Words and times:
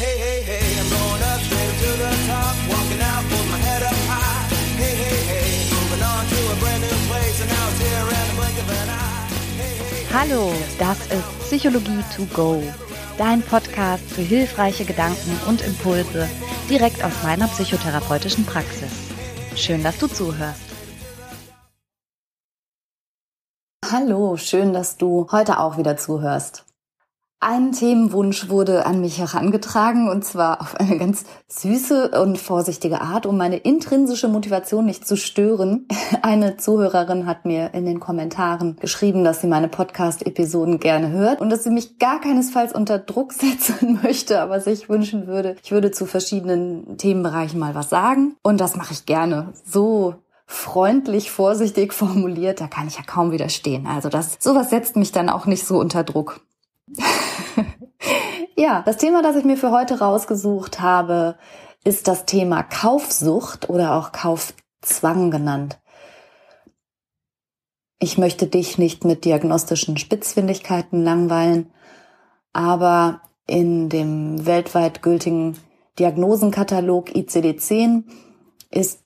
Hey, 0.00 0.16
hey, 0.16 0.40
hey, 0.40 0.80
I'm 0.80 0.88
going 0.88 1.22
up 1.30 1.40
straight 1.44 1.76
to 1.84 1.90
the 2.00 2.08
top, 2.26 2.56
walking 2.72 3.02
out 3.04 3.22
with 3.28 3.46
my 3.52 3.58
head 3.58 3.82
up 3.82 3.92
high. 4.08 4.48
Hey, 4.80 4.94
hey, 4.96 5.20
hey, 5.28 5.68
moving 5.76 6.02
on 6.02 6.24
to 6.24 6.38
a 6.52 6.56
brand 6.56 6.80
new 6.80 6.98
place, 7.10 7.38
and 7.42 7.50
now 7.52 7.68
it's 7.68 7.80
here 7.84 8.08
in 8.08 8.24
the 8.28 8.36
blink 8.40 8.56
of 8.62 8.70
an 8.80 8.88
eye. 8.88 9.28
Hey, 9.60 9.74
hey, 9.76 10.00
hey. 10.00 10.14
Hallo, 10.14 10.54
das 10.78 10.98
ist 11.12 11.28
Psychologie 11.40 12.02
to 12.16 12.24
go, 12.32 12.62
dein 13.18 13.42
Podcast 13.42 14.02
für 14.04 14.22
hilfreiche 14.22 14.86
Gedanken 14.86 15.38
und 15.46 15.60
Impulse 15.60 16.26
direkt 16.70 17.04
aus 17.04 17.12
meiner 17.22 17.48
psychotherapeutischen 17.48 18.46
Praxis. 18.46 18.90
Schön, 19.54 19.82
dass 19.82 19.98
du 19.98 20.06
zuhörst. 20.06 20.62
Hallo, 23.84 24.38
schön, 24.38 24.72
dass 24.72 24.96
du 24.96 25.28
heute 25.30 25.58
auch 25.58 25.76
wieder 25.76 25.98
zuhörst. 25.98 26.64
Ein 27.42 27.72
Themenwunsch 27.72 28.50
wurde 28.50 28.84
an 28.84 29.00
mich 29.00 29.18
herangetragen 29.18 30.10
und 30.10 30.26
zwar 30.26 30.60
auf 30.60 30.78
eine 30.78 30.98
ganz 30.98 31.24
süße 31.48 32.10
und 32.20 32.36
vorsichtige 32.36 33.00
Art, 33.00 33.24
um 33.24 33.38
meine 33.38 33.56
intrinsische 33.56 34.28
Motivation 34.28 34.84
nicht 34.84 35.08
zu 35.08 35.16
stören. 35.16 35.88
Eine 36.22 36.58
Zuhörerin 36.58 37.24
hat 37.24 37.46
mir 37.46 37.72
in 37.72 37.86
den 37.86 37.98
Kommentaren 37.98 38.76
geschrieben, 38.78 39.24
dass 39.24 39.40
sie 39.40 39.46
meine 39.46 39.68
Podcast-Episoden 39.68 40.80
gerne 40.80 41.12
hört 41.12 41.40
und 41.40 41.48
dass 41.48 41.64
sie 41.64 41.70
mich 41.70 41.98
gar 41.98 42.20
keinesfalls 42.20 42.74
unter 42.74 42.98
Druck 42.98 43.32
setzen 43.32 44.00
möchte, 44.02 44.42
aber 44.42 44.60
sich 44.60 44.90
wünschen 44.90 45.26
würde, 45.26 45.56
ich 45.64 45.72
würde 45.72 45.92
zu 45.92 46.04
verschiedenen 46.04 46.98
Themenbereichen 46.98 47.58
mal 47.58 47.74
was 47.74 47.88
sagen. 47.88 48.36
Und 48.42 48.60
das 48.60 48.76
mache 48.76 48.92
ich 48.92 49.06
gerne. 49.06 49.54
So 49.64 50.16
freundlich, 50.44 51.30
vorsichtig 51.30 51.94
formuliert, 51.94 52.60
da 52.60 52.66
kann 52.66 52.86
ich 52.86 52.96
ja 52.96 53.02
kaum 53.02 53.32
widerstehen. 53.32 53.86
Also 53.86 54.10
das, 54.10 54.36
sowas 54.40 54.68
setzt 54.68 54.96
mich 54.96 55.10
dann 55.10 55.30
auch 55.30 55.46
nicht 55.46 55.66
so 55.66 55.78
unter 55.80 56.04
Druck. 56.04 56.42
Ja, 58.56 58.82
das 58.82 58.96
Thema, 58.96 59.22
das 59.22 59.36
ich 59.36 59.44
mir 59.44 59.56
für 59.56 59.70
heute 59.70 59.98
rausgesucht 59.98 60.80
habe, 60.80 61.36
ist 61.84 62.08
das 62.08 62.26
Thema 62.26 62.62
Kaufsucht 62.62 63.68
oder 63.68 63.94
auch 63.94 64.12
Kaufzwang 64.12 65.30
genannt. 65.30 65.78
Ich 67.98 68.16
möchte 68.16 68.46
dich 68.46 68.78
nicht 68.78 69.04
mit 69.04 69.24
diagnostischen 69.24 69.98
Spitzfindigkeiten 69.98 71.04
langweilen, 71.04 71.70
aber 72.52 73.20
in 73.46 73.88
dem 73.88 74.46
weltweit 74.46 75.02
gültigen 75.02 75.58
Diagnosenkatalog 75.98 77.10
ICD-10 77.10 78.04
ist 78.70 79.00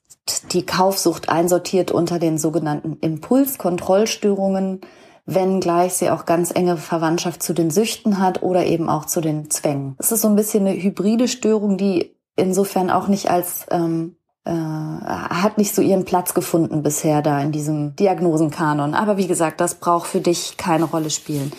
die 0.53 0.65
Kaufsucht 0.65 1.29
einsortiert 1.29 1.91
unter 1.91 2.19
den 2.19 2.37
sogenannten 2.37 2.97
Impulskontrollstörungen, 3.01 4.81
wenngleich 5.25 5.93
sie 5.93 6.09
auch 6.09 6.25
ganz 6.25 6.51
enge 6.51 6.77
Verwandtschaft 6.77 7.41
zu 7.41 7.53
den 7.53 7.71
Süchten 7.71 8.19
hat 8.19 8.43
oder 8.43 8.65
eben 8.65 8.89
auch 8.89 9.05
zu 9.05 9.21
den 9.21 9.49
Zwängen. 9.49 9.95
Es 9.97 10.11
ist 10.11 10.21
so 10.21 10.27
ein 10.27 10.35
bisschen 10.35 10.67
eine 10.67 10.81
hybride 10.81 11.27
Störung, 11.27 11.77
die 11.77 12.15
insofern 12.35 12.89
auch 12.89 13.07
nicht 13.07 13.29
als 13.29 13.65
ähm, 13.71 14.17
äh, 14.45 14.51
hat 14.51 15.57
nicht 15.57 15.73
so 15.73 15.81
ihren 15.81 16.05
Platz 16.05 16.33
gefunden 16.33 16.83
bisher 16.83 17.21
da 17.21 17.41
in 17.41 17.51
diesem 17.51 17.95
Diagnosenkanon. 17.95 18.93
Aber 18.93 19.17
wie 19.17 19.27
gesagt, 19.27 19.59
das 19.59 19.75
braucht 19.75 20.07
für 20.07 20.21
dich 20.21 20.57
keine 20.57 20.85
Rolle 20.85 21.09
spielen. 21.09 21.51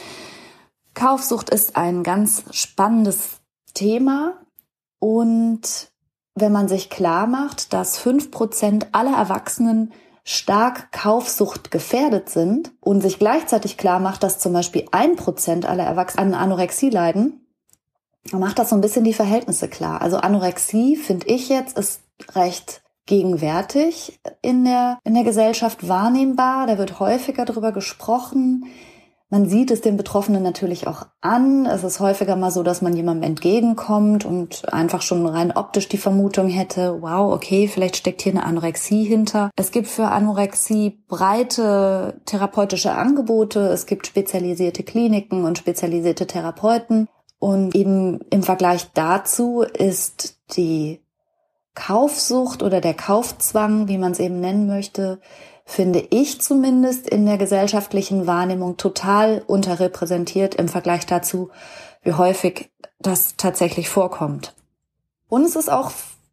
Kaufsucht 0.94 1.50
ist 1.50 1.76
ein 1.76 2.02
ganz 2.04 2.44
spannendes 2.52 3.40
Thema 3.74 4.34
und 4.98 5.90
wenn 6.34 6.52
man 6.52 6.68
sich 6.68 6.88
klar 6.88 7.26
macht, 7.26 7.72
dass 7.72 7.98
fünf 7.98 8.30
Prozent 8.30 8.88
aller 8.92 9.16
Erwachsenen 9.16 9.92
stark 10.28 10.90
Kaufsucht 10.90 11.70
gefährdet 11.70 12.28
sind 12.28 12.72
und 12.80 13.00
sich 13.00 13.20
gleichzeitig 13.20 13.78
klar 13.78 14.00
macht, 14.00 14.24
dass 14.24 14.40
zum 14.40 14.52
Beispiel 14.52 14.84
ein 14.90 15.14
Prozent 15.14 15.66
aller 15.66 15.84
Erwachsenen 15.84 16.34
an 16.34 16.42
Anorexie 16.42 16.90
leiden, 16.90 17.46
macht 18.32 18.58
das 18.58 18.70
so 18.70 18.74
ein 18.74 18.80
bisschen 18.80 19.04
die 19.04 19.14
Verhältnisse 19.14 19.68
klar. 19.68 20.02
Also 20.02 20.16
Anorexie, 20.16 20.96
finde 20.96 21.28
ich 21.28 21.48
jetzt, 21.48 21.78
ist 21.78 22.00
recht 22.34 22.82
gegenwärtig 23.06 24.18
in 24.42 24.64
der, 24.64 24.98
in 25.04 25.14
der 25.14 25.22
Gesellschaft 25.22 25.86
wahrnehmbar. 25.86 26.66
Da 26.66 26.76
wird 26.76 26.98
häufiger 26.98 27.44
drüber 27.44 27.70
gesprochen. 27.70 28.66
Man 29.28 29.48
sieht 29.48 29.72
es 29.72 29.80
den 29.80 29.96
Betroffenen 29.96 30.42
natürlich 30.44 30.86
auch 30.86 31.06
an. 31.20 31.66
Es 31.66 31.82
ist 31.82 31.98
häufiger 31.98 32.36
mal 32.36 32.52
so, 32.52 32.62
dass 32.62 32.80
man 32.80 32.94
jemandem 32.94 33.30
entgegenkommt 33.30 34.24
und 34.24 34.72
einfach 34.72 35.02
schon 35.02 35.26
rein 35.26 35.50
optisch 35.50 35.88
die 35.88 35.98
Vermutung 35.98 36.48
hätte, 36.48 37.02
wow, 37.02 37.34
okay, 37.34 37.66
vielleicht 37.66 37.96
steckt 37.96 38.22
hier 38.22 38.32
eine 38.32 38.44
Anorexie 38.44 39.02
hinter. 39.02 39.50
Es 39.56 39.72
gibt 39.72 39.88
für 39.88 40.06
Anorexie 40.06 41.02
breite 41.08 42.20
therapeutische 42.24 42.92
Angebote. 42.92 43.66
Es 43.66 43.86
gibt 43.86 44.06
spezialisierte 44.06 44.84
Kliniken 44.84 45.44
und 45.44 45.58
spezialisierte 45.58 46.28
Therapeuten. 46.28 47.08
Und 47.40 47.74
eben 47.74 48.20
im 48.30 48.44
Vergleich 48.44 48.92
dazu 48.94 49.62
ist 49.62 50.38
die 50.56 51.00
Kaufsucht 51.74 52.62
oder 52.62 52.80
der 52.80 52.94
Kaufzwang, 52.94 53.88
wie 53.88 53.98
man 53.98 54.12
es 54.12 54.20
eben 54.20 54.40
nennen 54.40 54.66
möchte, 54.68 55.20
finde 55.66 56.06
ich 56.10 56.40
zumindest 56.40 57.08
in 57.08 57.26
der 57.26 57.36
gesellschaftlichen 57.36 58.26
Wahrnehmung 58.26 58.76
total 58.76 59.42
unterrepräsentiert 59.46 60.54
im 60.54 60.68
Vergleich 60.68 61.04
dazu, 61.06 61.50
wie 62.02 62.12
häufig 62.12 62.70
das 63.00 63.36
tatsächlich 63.36 63.88
vorkommt. 63.88 64.54
Und 65.28 65.44
es 65.44 65.56
ist 65.56 65.70
auch 65.70 65.90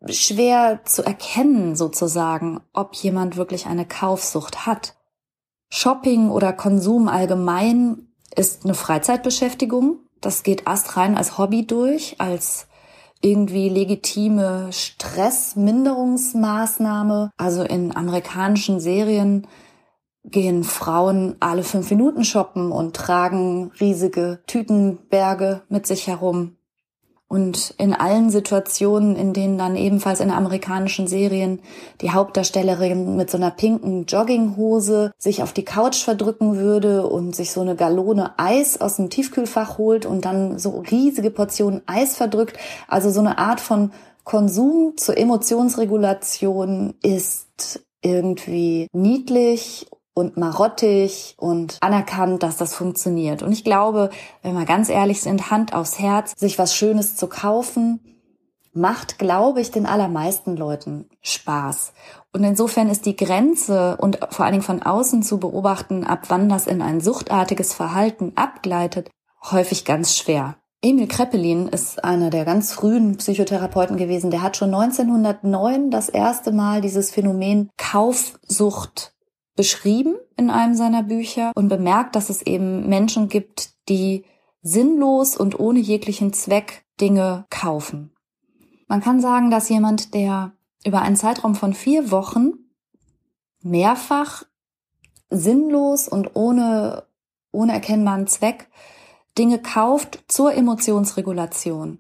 schwer 0.07 0.81
zu 0.85 1.03
erkennen 1.03 1.75
sozusagen, 1.75 2.61
ob 2.73 2.93
jemand 2.95 3.35
wirklich 3.35 3.65
eine 3.65 3.85
Kaufsucht 3.85 4.67
hat. 4.67 4.95
Shopping 5.69 6.29
oder 6.29 6.53
Konsum 6.53 7.07
allgemein 7.07 8.07
ist 8.35 8.63
eine 8.63 8.75
Freizeitbeschäftigung. 8.75 9.97
Das 10.21 10.43
geht 10.43 10.67
astrein 10.67 11.17
als 11.17 11.39
Hobby 11.39 11.65
durch, 11.65 12.15
als 12.19 12.67
irgendwie 13.23 13.69
legitime 13.69 14.69
Stressminderungsmaßnahme. 14.71 17.31
Also 17.37 17.63
in 17.63 17.95
amerikanischen 17.95 18.79
Serien 18.79 19.47
gehen 20.25 20.63
Frauen 20.63 21.35
alle 21.39 21.63
fünf 21.63 21.89
Minuten 21.89 22.23
shoppen 22.23 22.71
und 22.71 22.95
tragen 22.95 23.71
riesige 23.79 24.43
Tütenberge 24.45 25.63
mit 25.69 25.87
sich 25.87 26.05
herum. 26.07 26.57
Und 27.33 27.73
in 27.79 27.95
allen 27.95 28.29
Situationen, 28.29 29.15
in 29.15 29.33
denen 29.33 29.57
dann 29.57 29.75
ebenfalls 29.75 30.19
in 30.19 30.29
amerikanischen 30.29 31.07
Serien 31.07 31.61
die 31.99 32.11
Hauptdarstellerin 32.11 33.15
mit 33.15 33.31
so 33.31 33.37
einer 33.37 33.49
pinken 33.49 34.05
Jogginghose 34.05 35.13
sich 35.17 35.41
auf 35.41 35.51
die 35.51 35.65
Couch 35.65 36.03
verdrücken 36.03 36.57
würde 36.57 37.07
und 37.07 37.35
sich 37.35 37.49
so 37.49 37.61
eine 37.61 37.75
Gallone 37.75 38.37
Eis 38.37 38.79
aus 38.79 38.97
dem 38.97 39.09
Tiefkühlfach 39.09 39.79
holt 39.79 40.05
und 40.05 40.25
dann 40.25 40.59
so 40.59 40.83
riesige 40.91 41.31
Portionen 41.31 41.81
Eis 41.87 42.15
verdrückt. 42.15 42.59
Also 42.87 43.09
so 43.09 43.21
eine 43.21 43.39
Art 43.39 43.61
von 43.61 43.89
Konsum 44.25 44.93
zur 44.97 45.17
Emotionsregulation 45.17 46.93
ist 47.01 47.83
irgendwie 48.03 48.89
niedlich 48.93 49.87
und 50.13 50.37
marottig 50.37 51.35
und 51.37 51.77
anerkannt, 51.81 52.43
dass 52.43 52.57
das 52.57 52.75
funktioniert. 52.75 53.41
Und 53.41 53.51
ich 53.51 53.63
glaube, 53.63 54.09
wenn 54.41 54.53
wir 54.53 54.65
ganz 54.65 54.89
ehrlich 54.89 55.21
sind, 55.21 55.49
Hand 55.49 55.73
aufs 55.73 55.99
Herz, 55.99 56.33
sich 56.37 56.59
was 56.59 56.75
Schönes 56.75 57.15
zu 57.15 57.27
kaufen, 57.27 57.99
macht, 58.73 59.19
glaube 59.19 59.61
ich, 59.61 59.71
den 59.71 59.85
allermeisten 59.85 60.57
Leuten 60.57 61.09
Spaß. 61.21 61.93
Und 62.31 62.43
insofern 62.43 62.89
ist 62.89 63.05
die 63.05 63.15
Grenze 63.15 63.97
und 63.97 64.19
vor 64.31 64.45
allen 64.45 64.53
Dingen 64.53 64.63
von 64.63 64.81
außen 64.81 65.21
zu 65.23 65.39
beobachten, 65.39 66.03
ab 66.03 66.25
wann 66.29 66.49
das 66.49 66.65
in 66.67 66.81
ein 66.81 66.99
suchtartiges 66.99 67.73
Verhalten 67.73 68.33
abgleitet, 68.35 69.09
häufig 69.51 69.85
ganz 69.85 70.17
schwer. 70.17 70.55
Emil 70.81 71.07
Kreppelin 71.07 71.69
ist 71.69 72.03
einer 72.03 72.29
der 72.29 72.43
ganz 72.43 72.73
frühen 72.73 73.15
Psychotherapeuten 73.15 73.95
gewesen. 73.95 74.31
Der 74.31 74.41
hat 74.41 74.57
schon 74.57 74.73
1909 74.73 75.91
das 75.91 76.09
erste 76.09 76.51
Mal 76.51 76.81
dieses 76.81 77.11
Phänomen 77.11 77.69
Kaufsucht 77.77 79.12
beschrieben 79.55 80.15
in 80.35 80.49
einem 80.49 80.75
seiner 80.75 81.03
Bücher 81.03 81.51
und 81.55 81.67
bemerkt, 81.67 82.15
dass 82.15 82.29
es 82.29 82.41
eben 82.41 82.87
Menschen 82.89 83.29
gibt, 83.29 83.71
die 83.89 84.25
sinnlos 84.61 85.37
und 85.37 85.59
ohne 85.59 85.79
jeglichen 85.79 86.33
Zweck 86.33 86.85
Dinge 86.99 87.45
kaufen. 87.49 88.11
Man 88.87 89.01
kann 89.01 89.21
sagen, 89.21 89.51
dass 89.51 89.69
jemand, 89.69 90.13
der 90.13 90.53
über 90.85 91.01
einen 91.01 91.15
Zeitraum 91.15 91.55
von 91.55 91.73
vier 91.73 92.11
Wochen 92.11 92.53
mehrfach 93.61 94.43
sinnlos 95.29 96.07
und 96.07 96.35
ohne, 96.35 97.03
ohne 97.51 97.73
erkennbaren 97.73 98.27
Zweck 98.27 98.69
Dinge 99.37 99.59
kauft 99.59 100.23
zur 100.27 100.53
Emotionsregulation. 100.53 101.99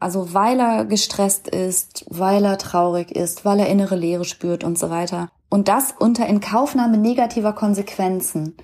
Also 0.00 0.34
weil 0.34 0.58
er 0.58 0.84
gestresst 0.84 1.46
ist, 1.48 2.06
weil 2.08 2.44
er 2.44 2.58
traurig 2.58 3.12
ist, 3.12 3.44
weil 3.44 3.60
er 3.60 3.68
innere 3.68 3.96
Leere 3.96 4.24
spürt 4.24 4.64
und 4.64 4.78
so 4.78 4.90
weiter. 4.90 5.30
Und 5.50 5.68
das 5.68 5.92
unter 5.98 6.26
Inkaufnahme 6.26 6.96
negativer 6.96 7.52
Konsequenzen. 7.52 8.56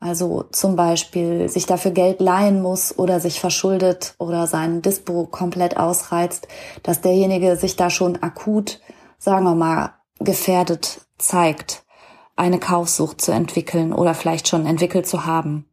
Also 0.00 0.44
zum 0.52 0.76
Beispiel 0.76 1.48
sich 1.48 1.64
dafür 1.64 1.92
Geld 1.92 2.20
leihen 2.20 2.60
muss 2.60 2.98
oder 2.98 3.20
sich 3.20 3.40
verschuldet 3.40 4.14
oder 4.18 4.46
seinen 4.46 4.82
Dispo 4.82 5.26
komplett 5.26 5.78
ausreizt, 5.78 6.46
dass 6.82 7.00
derjenige 7.00 7.56
sich 7.56 7.76
da 7.76 7.88
schon 7.88 8.22
akut, 8.22 8.80
sagen 9.16 9.44
wir 9.44 9.54
mal, 9.54 9.94
gefährdet 10.18 11.00
zeigt, 11.16 11.84
eine 12.36 12.58
Kaufsucht 12.58 13.20
zu 13.20 13.32
entwickeln 13.32 13.92
oder 13.92 14.12
vielleicht 14.12 14.48
schon 14.48 14.66
entwickelt 14.66 15.06
zu 15.06 15.24
haben. 15.24 15.66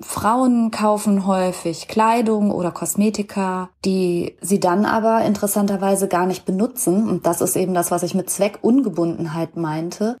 Frauen 0.00 0.70
kaufen 0.70 1.26
häufig 1.26 1.88
Kleidung 1.88 2.52
oder 2.52 2.70
Kosmetika, 2.70 3.70
die 3.84 4.36
sie 4.40 4.60
dann 4.60 4.84
aber 4.84 5.24
interessanterweise 5.24 6.06
gar 6.06 6.26
nicht 6.26 6.44
benutzen. 6.44 7.08
Und 7.08 7.26
das 7.26 7.40
ist 7.40 7.56
eben 7.56 7.74
das, 7.74 7.90
was 7.90 8.04
ich 8.04 8.14
mit 8.14 8.30
Zweckungebundenheit 8.30 9.56
meinte. 9.56 10.16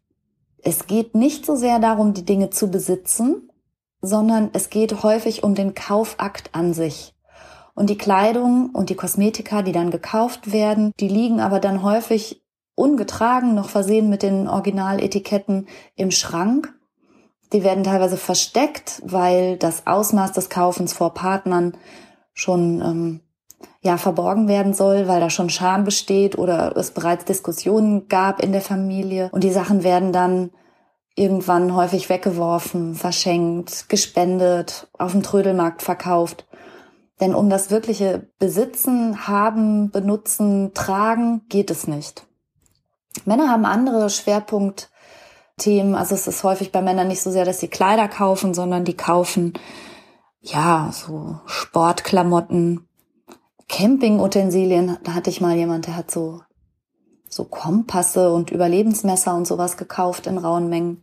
Es 0.62 0.88
geht 0.88 1.14
nicht 1.14 1.46
so 1.46 1.54
sehr 1.54 1.78
darum, 1.78 2.12
die 2.12 2.24
Dinge 2.24 2.50
zu 2.50 2.68
besitzen, 2.70 3.50
sondern 4.02 4.50
es 4.52 4.68
geht 4.68 5.04
häufig 5.04 5.44
um 5.44 5.54
den 5.54 5.74
Kaufakt 5.74 6.50
an 6.54 6.74
sich. 6.74 7.14
Und 7.74 7.88
die 7.88 7.98
Kleidung 7.98 8.70
und 8.70 8.90
die 8.90 8.96
Kosmetika, 8.96 9.62
die 9.62 9.70
dann 9.70 9.92
gekauft 9.92 10.50
werden, 10.50 10.90
die 10.98 11.08
liegen 11.08 11.38
aber 11.38 11.60
dann 11.60 11.84
häufig 11.84 12.42
ungetragen, 12.74 13.54
noch 13.54 13.68
versehen 13.68 14.08
mit 14.08 14.24
den 14.24 14.48
Originaletiketten 14.48 15.68
im 15.94 16.10
Schrank 16.10 16.74
die 17.52 17.64
werden 17.64 17.84
teilweise 17.84 18.16
versteckt, 18.16 19.02
weil 19.04 19.56
das 19.56 19.86
Ausmaß 19.86 20.32
des 20.32 20.50
Kaufens 20.50 20.92
vor 20.92 21.14
Partnern 21.14 21.76
schon 22.32 22.80
ähm, 22.80 23.20
ja 23.82 23.96
verborgen 23.96 24.48
werden 24.48 24.74
soll, 24.74 25.08
weil 25.08 25.20
da 25.20 25.30
schon 25.30 25.50
Scham 25.50 25.84
besteht 25.84 26.36
oder 26.36 26.76
es 26.76 26.90
bereits 26.90 27.24
Diskussionen 27.24 28.08
gab 28.08 28.42
in 28.42 28.52
der 28.52 28.60
Familie 28.60 29.30
und 29.32 29.44
die 29.44 29.50
Sachen 29.50 29.82
werden 29.82 30.12
dann 30.12 30.50
irgendwann 31.16 31.74
häufig 31.74 32.08
weggeworfen, 32.08 32.94
verschenkt, 32.94 33.88
gespendet, 33.88 34.88
auf 34.96 35.12
dem 35.12 35.22
Trödelmarkt 35.22 35.82
verkauft. 35.82 36.46
Denn 37.20 37.34
um 37.34 37.50
das 37.50 37.72
wirkliche 37.72 38.30
Besitzen, 38.38 39.26
Haben, 39.26 39.90
Benutzen, 39.90 40.72
Tragen 40.74 41.42
geht 41.48 41.72
es 41.72 41.88
nicht. 41.88 42.26
Männer 43.24 43.50
haben 43.50 43.64
andere 43.64 44.10
Schwerpunkt 44.10 44.90
Themen. 45.58 45.94
Also 45.94 46.14
es 46.14 46.26
ist 46.26 46.44
häufig 46.44 46.72
bei 46.72 46.82
Männern 46.82 47.08
nicht 47.08 47.22
so 47.22 47.30
sehr, 47.30 47.44
dass 47.44 47.60
sie 47.60 47.68
Kleider 47.68 48.08
kaufen, 48.08 48.54
sondern 48.54 48.84
die 48.84 48.96
kaufen, 48.96 49.52
ja, 50.40 50.90
so 50.92 51.38
Sportklamotten, 51.46 52.86
Campingutensilien. 53.68 54.98
Da 55.04 55.14
hatte 55.14 55.30
ich 55.30 55.40
mal 55.40 55.56
jemand, 55.56 55.86
der 55.86 55.96
hat 55.96 56.10
so, 56.10 56.40
so 57.28 57.44
Kompasse 57.44 58.32
und 58.32 58.50
Überlebensmesser 58.50 59.34
und 59.34 59.46
sowas 59.46 59.76
gekauft 59.76 60.26
in 60.26 60.38
rauen 60.38 60.68
Mengen. 60.68 61.02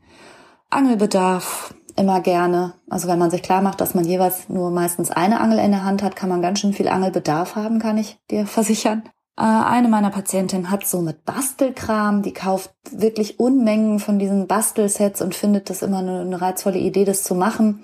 Angelbedarf, 0.70 1.76
immer 1.96 2.22
gerne. 2.22 2.74
Also 2.90 3.08
wenn 3.08 3.20
man 3.20 3.32
sich 3.32 3.44
klar 3.44 3.62
macht, 3.62 3.82
dass 3.82 3.94
man 3.94 4.06
jeweils 4.06 4.50
nur 4.50 4.72
meistens 4.72 5.12
eine 5.12 5.40
Angel 5.40 5.60
in 5.60 5.72
der 5.72 5.86
Hand 5.86 6.04
hat, 6.04 6.16
kann 6.16 6.30
man 6.30 6.42
ganz 6.42 6.60
schön 6.60 6.74
viel 6.74 6.88
Angelbedarf 6.88 7.56
haben, 7.56 7.80
kann 7.80 7.98
ich 7.98 8.18
dir 8.32 8.48
versichern. 8.48 9.04
Äh, 9.38 9.44
eine 9.44 9.88
meiner 9.90 10.12
Patientinnen 10.12 10.72
hat 10.72 10.88
so 10.88 11.02
mit 11.02 11.26
Bastelkram, 11.26 12.22
die 12.22 12.34
kauft 12.34 12.72
wirklich 12.92 13.40
Unmengen 13.40 14.00
von 14.00 14.20
diesen 14.20 14.48
Bastelsets 14.48 15.22
und 15.22 15.36
findet 15.36 15.70
das 15.70 15.82
immer 15.82 16.00
eine, 16.00 16.22
eine 16.22 16.42
reizvolle 16.42 16.80
Idee, 16.80 17.06
das 17.06 17.24
zu 17.24 17.36
machen. 17.36 17.84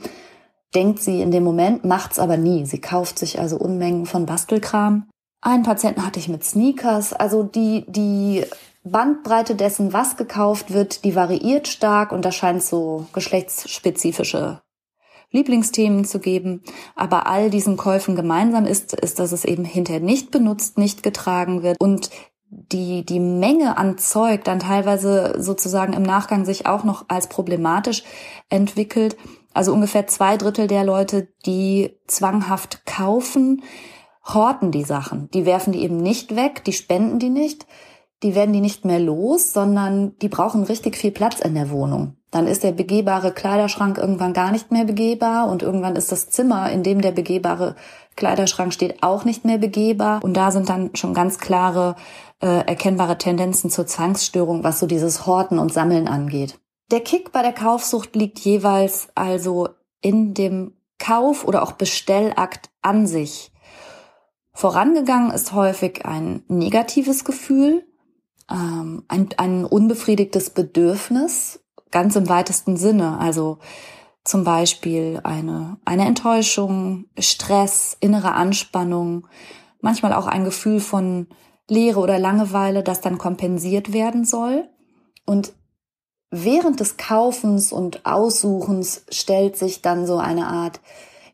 Denkt 0.73 1.01
sie 1.01 1.21
in 1.21 1.31
dem 1.31 1.43
Moment, 1.43 1.83
macht's 1.83 2.19
aber 2.19 2.37
nie. 2.37 2.65
Sie 2.65 2.79
kauft 2.79 3.19
sich 3.19 3.39
also 3.39 3.57
Unmengen 3.57 4.05
von 4.05 4.25
Bastelkram. 4.25 5.09
Einen 5.41 5.63
Patienten 5.63 6.05
hatte 6.05 6.19
ich 6.19 6.29
mit 6.29 6.45
Sneakers, 6.45 7.13
also 7.13 7.43
die, 7.43 7.83
die 7.87 8.45
Bandbreite 8.83 9.55
dessen, 9.55 9.91
was 9.91 10.15
gekauft 10.15 10.71
wird, 10.71 11.03
die 11.03 11.15
variiert 11.15 11.67
stark 11.67 12.11
und 12.11 12.23
da 12.23 12.31
scheint 12.31 12.63
so 12.63 13.07
geschlechtsspezifische 13.11 14.61
Lieblingsthemen 15.31 16.05
zu 16.05 16.19
geben. 16.19 16.61
Aber 16.95 17.27
all 17.27 17.49
diesen 17.49 17.77
Käufen 17.77 18.15
gemeinsam 18.15 18.65
ist, 18.65 18.93
ist, 18.93 19.19
dass 19.19 19.31
es 19.31 19.45
eben 19.45 19.65
hinterher 19.65 20.01
nicht 20.01 20.31
benutzt, 20.31 20.77
nicht 20.77 21.03
getragen 21.03 21.63
wird 21.63 21.79
und 21.79 22.09
die, 22.51 23.05
die 23.05 23.21
Menge 23.21 23.77
an 23.77 23.97
Zeug 23.97 24.43
dann 24.43 24.59
teilweise 24.59 25.35
sozusagen 25.37 25.93
im 25.93 26.03
Nachgang 26.03 26.43
sich 26.43 26.65
auch 26.65 26.83
noch 26.83 27.05
als 27.07 27.27
problematisch 27.27 28.03
entwickelt. 28.49 29.15
Also 29.53 29.73
ungefähr 29.73 30.05
zwei 30.07 30.35
Drittel 30.35 30.67
der 30.67 30.83
Leute, 30.83 31.29
die 31.45 31.97
zwanghaft 32.07 32.85
kaufen, 32.85 33.63
horten 34.25 34.71
die 34.71 34.83
Sachen. 34.83 35.29
Die 35.31 35.45
werfen 35.45 35.71
die 35.71 35.81
eben 35.81 35.97
nicht 35.97 36.35
weg, 36.35 36.63
die 36.65 36.73
spenden 36.73 37.19
die 37.19 37.29
nicht, 37.29 37.65
die 38.23 38.35
werden 38.35 38.53
die 38.53 38.61
nicht 38.61 38.85
mehr 38.85 38.99
los, 38.99 39.51
sondern 39.53 40.17
die 40.19 40.29
brauchen 40.29 40.63
richtig 40.63 40.95
viel 40.97 41.11
Platz 41.11 41.39
in 41.39 41.55
der 41.55 41.71
Wohnung. 41.71 42.15
Dann 42.29 42.47
ist 42.47 42.63
der 42.63 42.71
begehbare 42.71 43.31
Kleiderschrank 43.33 43.97
irgendwann 43.97 44.33
gar 44.33 44.51
nicht 44.51 44.71
mehr 44.71 44.85
begehbar 44.85 45.49
und 45.49 45.63
irgendwann 45.63 45.95
ist 45.95 46.11
das 46.11 46.29
Zimmer, 46.29 46.71
in 46.71 46.83
dem 46.83 47.01
der 47.01 47.11
begehbare 47.11 47.75
Kleiderschrank 48.15 48.73
steht, 48.73 49.03
auch 49.03 49.25
nicht 49.25 49.43
mehr 49.43 49.57
begehbar. 49.57 50.23
Und 50.23 50.35
da 50.35 50.51
sind 50.51 50.69
dann 50.69 50.95
schon 50.95 51.13
ganz 51.13 51.39
klare, 51.39 51.95
äh, 52.41 52.65
erkennbare 52.65 53.17
Tendenzen 53.17 53.69
zur 53.69 53.87
Zwangsstörung, 53.87 54.63
was 54.63 54.79
so 54.79 54.85
dieses 54.85 55.25
Horten 55.25 55.59
und 55.59 55.73
Sammeln 55.73 56.07
angeht. 56.07 56.59
Der 56.91 57.01
Kick 57.01 57.31
bei 57.31 57.41
der 57.41 57.53
Kaufsucht 57.53 58.15
liegt 58.15 58.39
jeweils 58.39 59.09
also 59.15 59.69
in 60.01 60.33
dem 60.33 60.73
Kauf 60.99 61.45
oder 61.45 61.63
auch 61.63 61.73
Bestellakt 61.73 62.69
an 62.81 63.07
sich. 63.07 63.51
Vorangegangen 64.53 65.31
ist 65.31 65.53
häufig 65.53 66.05
ein 66.05 66.43
negatives 66.47 67.23
Gefühl, 67.23 67.85
ähm, 68.51 69.03
ein, 69.07 69.29
ein 69.37 69.65
unbefriedigtes 69.65 70.51
Bedürfnis, 70.51 71.59
ganz 71.89 72.15
im 72.15 72.29
weitesten 72.29 72.77
Sinne. 72.77 73.17
Also 73.19 73.59
zum 74.23 74.43
Beispiel 74.43 75.19
eine, 75.23 75.77
eine 75.85 76.05
Enttäuschung, 76.05 77.05
Stress, 77.17 77.97
innere 77.99 78.33
Anspannung, 78.33 79.27
manchmal 79.81 80.13
auch 80.13 80.27
ein 80.27 80.43
Gefühl 80.43 80.79
von 80.79 81.27
Leere 81.67 81.99
oder 81.99 82.19
Langeweile, 82.19 82.83
das 82.83 83.01
dann 83.01 83.17
kompensiert 83.17 83.93
werden 83.93 84.25
soll. 84.25 84.69
Und 85.25 85.53
während 86.29 86.79
des 86.79 86.97
Kaufens 86.97 87.71
und 87.71 88.05
Aussuchens 88.05 89.05
stellt 89.09 89.57
sich 89.57 89.81
dann 89.81 90.05
so 90.05 90.17
eine 90.17 90.47
Art 90.47 90.81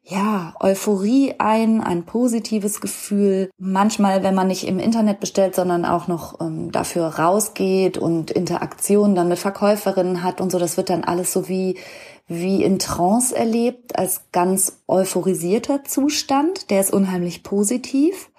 ja, 0.10 0.54
Euphorie 0.62 1.36
ein, 1.38 1.82
ein 1.82 2.06
positives 2.06 2.80
Gefühl. 2.80 3.50
Manchmal, 3.58 4.24
wenn 4.24 4.36
man 4.36 4.48
nicht 4.48 4.66
im 4.66 4.80
Internet 4.80 5.20
bestellt, 5.20 5.54
sondern 5.54 5.84
auch 5.84 6.08
noch 6.08 6.40
ähm, 6.40 6.72
dafür 6.72 7.08
rausgeht 7.08 7.98
und 7.98 8.32
Interaktion 8.32 9.16
dann 9.16 9.28
mit 9.28 9.38
Verkäuferinnen 9.38 10.24
hat 10.24 10.40
und 10.40 10.50
so, 10.50 10.60
das 10.60 10.78
wird 10.78 10.90
dann 10.90 11.04
alles 11.04 11.34
so 11.34 11.50
wie, 11.50 11.78
wie 12.26 12.64
in 12.64 12.80
Trance 12.80 13.36
erlebt, 13.36 14.00
als 14.00 14.32
ganz 14.32 14.82
euphorisierter 14.88 15.84
Zustand. 15.84 16.70
Der 16.70 16.80
ist 16.80 16.94
unheimlich 16.94 17.44
positiv. 17.44 18.30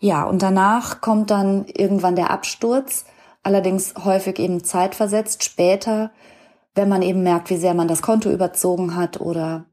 Ja, 0.00 0.24
und 0.24 0.42
danach 0.42 1.00
kommt 1.00 1.30
dann 1.30 1.64
irgendwann 1.68 2.16
der 2.16 2.30
Absturz, 2.32 3.04
allerdings 3.44 3.94
häufig 4.04 4.40
eben 4.40 4.64
zeitversetzt, 4.64 5.44
später, 5.44 6.10
wenn 6.74 6.88
man 6.88 7.02
eben 7.02 7.22
merkt, 7.22 7.50
wie 7.50 7.56
sehr 7.56 7.74
man 7.74 7.86
das 7.86 8.02
Konto 8.02 8.32
überzogen 8.32 8.96
hat 8.96 9.20
oder 9.20 9.66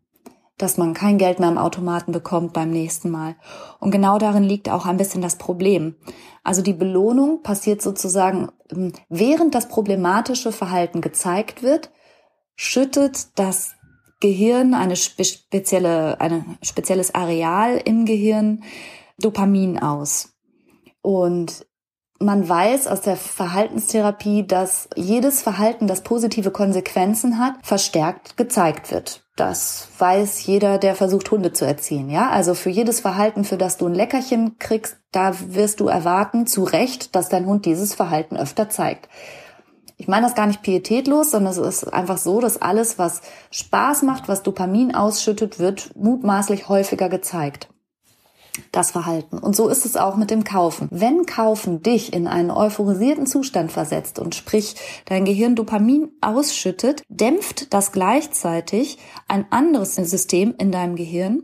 dass 0.60 0.78
man 0.78 0.94
kein 0.94 1.18
Geld 1.18 1.40
mehr 1.40 1.50
im 1.50 1.58
Automaten 1.58 2.12
bekommt 2.12 2.54
beim 2.54 2.70
nächsten 2.70 3.10
Mal. 3.10 3.36
Und 3.80 3.92
genau 3.92 4.20
darin 4.20 4.44
liegt 4.44 4.70
auch 4.70 4.86
ein 4.86 4.98
bisschen 4.98 5.22
das 5.22 5.38
Problem. 5.38 5.96
Also 6.44 6.62
die 6.62 6.74
Belohnung 6.74 7.42
passiert 7.42 7.82
sozusagen, 7.82 8.50
ähm, 8.72 8.94
während 9.10 9.56
das 9.56 9.68
problematische 9.68 10.52
Verhalten 10.52 11.02
gezeigt 11.02 11.64
wird, 11.64 11.92
schüttet 12.56 13.40
das 13.40 13.76
Gehirn 14.20 14.74
eine 14.74 14.98
spezielle, 14.98 16.20
ein 16.20 16.58
spezielles 16.62 17.16
Areal 17.16 17.82
im 17.84 18.06
Gehirn 18.06 18.64
Dopamin 19.18 19.80
aus. 19.80 20.34
Und 21.02 21.66
man 22.20 22.48
weiß 22.48 22.88
aus 22.88 23.02
der 23.02 23.16
Verhaltenstherapie, 23.16 24.46
dass 24.46 24.90
jedes 24.96 25.42
Verhalten, 25.42 25.88
das 25.88 26.02
positive 26.02 26.52
Konsequenzen 26.52 27.40
hat, 27.40 27.54
verstärkt 27.64 28.36
gezeigt 28.36 28.92
wird. 28.92 29.24
Das 29.38 29.88
weiß 29.98 30.46
jeder, 30.46 30.78
der 30.78 30.96
versucht, 30.96 31.32
Hunde 31.32 31.54
zu 31.54 31.66
erziehen. 31.66 32.10
Ja, 32.10 32.30
also 32.30 32.54
für 32.54 32.70
jedes 32.70 33.00
Verhalten, 33.00 33.46
für 33.46 33.58
das 33.58 33.78
du 33.78 33.88
ein 33.88 33.96
Leckerchen 33.96 34.58
kriegst, 34.60 34.98
da 35.14 35.34
wirst 35.40 35.80
du 35.80 35.88
erwarten, 35.88 36.46
zu 36.46 36.66
Recht, 36.66 37.16
dass 37.16 37.30
dein 37.30 37.46
Hund 37.46 37.66
dieses 37.66 37.96
Verhalten 37.96 38.36
öfter 38.36 38.70
zeigt. 38.70 39.08
Ich 39.96 40.08
meine 40.08 40.26
das 40.26 40.36
gar 40.36 40.48
nicht 40.48 40.62
pietätlos, 40.62 41.32
sondern 41.32 41.52
es 41.52 41.58
ist 41.58 41.94
einfach 41.94 42.18
so, 42.18 42.42
dass 42.42 42.62
alles, 42.62 43.00
was 43.00 43.22
Spaß 43.52 44.04
macht, 44.04 44.28
was 44.28 44.44
Dopamin 44.44 44.94
ausschüttet, 44.94 45.60
wird 45.60 45.92
mutmaßlich 45.96 46.68
häufiger 46.68 47.08
gezeigt 47.10 47.70
das 48.72 48.92
Verhalten. 48.92 49.38
Und 49.38 49.56
so 49.56 49.68
ist 49.70 49.86
es 49.86 49.98
auch 49.98 50.16
mit 50.16 50.32
dem 50.32 50.44
Kaufen. 50.44 50.88
Wenn 50.92 51.26
Kaufen 51.26 51.82
dich 51.82 52.14
in 52.14 52.28
einen 52.28 52.52
euphorisierten 52.52 53.26
Zustand 53.26 53.72
versetzt 53.72 54.20
und 54.20 54.36
sprich 54.36 54.76
dein 55.06 55.26
Gehirn 55.26 55.56
Dopamin 55.56 56.12
ausschüttet, 56.22 57.04
dämpft 57.10 57.74
das 57.74 57.92
gleichzeitig 57.92 58.98
ein 59.28 59.46
anderes 59.52 59.96
System 59.96 60.54
in 60.58 60.72
deinem 60.72 60.96
Gehirn, 60.96 61.44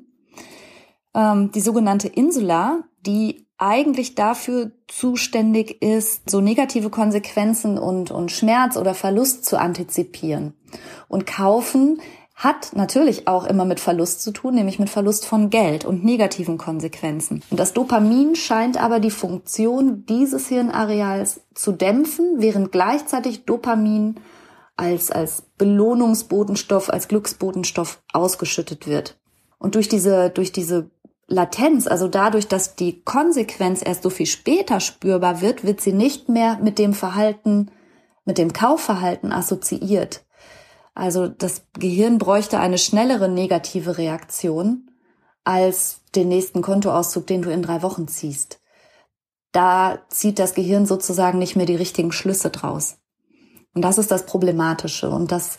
ähm, 1.13 1.51
die 1.51 1.61
sogenannte 1.61 2.07
Insula, 2.07 2.83
die 3.05 3.45
eigentlich 3.57 4.15
dafür 4.15 4.71
zuständig 4.87 5.81
ist, 5.81 6.29
so 6.29 6.41
negative 6.41 6.89
Konsequenzen 6.89 7.77
und, 7.77 8.11
und 8.11 8.31
Schmerz 8.31 8.75
oder 8.75 8.93
Verlust 8.93 9.45
zu 9.45 9.57
antizipieren. 9.57 10.53
Und 11.07 11.25
Kaufen 11.25 12.01
hat 12.35 12.75
natürlich 12.75 13.29
auch 13.29 13.45
immer 13.45 13.63
mit 13.63 13.79
Verlust 13.79 14.21
zu 14.21 14.31
tun, 14.31 14.55
nämlich 14.55 14.77
mit 14.77 14.89
Verlust 14.89 15.25
von 15.25 15.49
Geld 15.49 15.85
und 15.85 16.03
negativen 16.03 16.57
Konsequenzen. 16.57 17.41
Und 17.49 17.59
das 17.59 17.71
Dopamin 17.71 18.35
scheint 18.35 18.81
aber 18.81 18.99
die 18.99 19.09
Funktion 19.09 20.05
dieses 20.05 20.49
Hirnareals 20.49 21.41
zu 21.53 21.71
dämpfen, 21.71 22.35
während 22.39 22.73
gleichzeitig 22.73 23.45
Dopamin 23.45 24.19
als, 24.75 25.11
als 25.11 25.43
Belohnungsbotenstoff, 25.57 26.89
als 26.89 27.07
Glücksbotenstoff 27.07 28.01
ausgeschüttet 28.11 28.85
wird. 28.85 29.17
Und 29.57 29.75
durch 29.75 29.87
diese, 29.87 30.29
durch 30.29 30.51
diese 30.51 30.91
Latenz, 31.27 31.87
also 31.87 32.09
dadurch, 32.09 32.49
dass 32.49 32.75
die 32.75 33.01
Konsequenz 33.01 33.81
erst 33.83 34.03
so 34.03 34.09
viel 34.09 34.25
später 34.25 34.81
spürbar 34.81 35.39
wird, 35.39 35.63
wird 35.63 35.79
sie 35.79 35.93
nicht 35.93 36.27
mehr 36.27 36.59
mit 36.61 36.79
dem 36.79 36.93
Verhalten, 36.93 37.71
mit 38.25 38.37
dem 38.37 38.51
Kaufverhalten 38.51 39.31
assoziiert. 39.31 40.24
Also 40.95 41.27
das 41.27 41.67
Gehirn 41.73 42.17
bräuchte 42.17 42.59
eine 42.59 42.77
schnellere 42.77 43.27
negative 43.27 43.97
Reaktion 43.97 44.89
als 45.43 46.01
den 46.15 46.29
nächsten 46.29 46.61
Kontoauszug, 46.61 47.27
den 47.27 47.41
du 47.41 47.51
in 47.51 47.61
drei 47.61 47.81
Wochen 47.83 48.07
ziehst. 48.07 48.61
Da 49.51 49.99
zieht 50.09 50.39
das 50.39 50.53
Gehirn 50.53 50.85
sozusagen 50.85 51.37
nicht 51.37 51.55
mehr 51.55 51.65
die 51.65 51.75
richtigen 51.75 52.11
Schlüsse 52.11 52.49
draus. 52.49 52.97
Und 53.73 53.83
das 53.83 53.97
ist 53.97 54.09
das 54.09 54.25
Problematische. 54.25 55.09
Und 55.09 55.31
das 55.31 55.57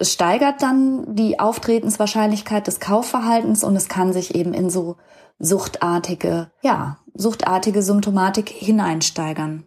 steigert 0.00 0.62
dann 0.62 1.16
die 1.16 1.40
Auftretenswahrscheinlichkeit 1.40 2.66
des 2.66 2.80
Kaufverhaltens 2.80 3.64
und 3.64 3.74
es 3.74 3.88
kann 3.88 4.12
sich 4.12 4.34
eben 4.34 4.52
in 4.52 4.68
so 4.68 4.96
suchtartige, 5.38 6.50
ja, 6.62 6.98
suchtartige 7.14 7.82
Symptomatik 7.82 8.50
hineinsteigern. 8.50 9.64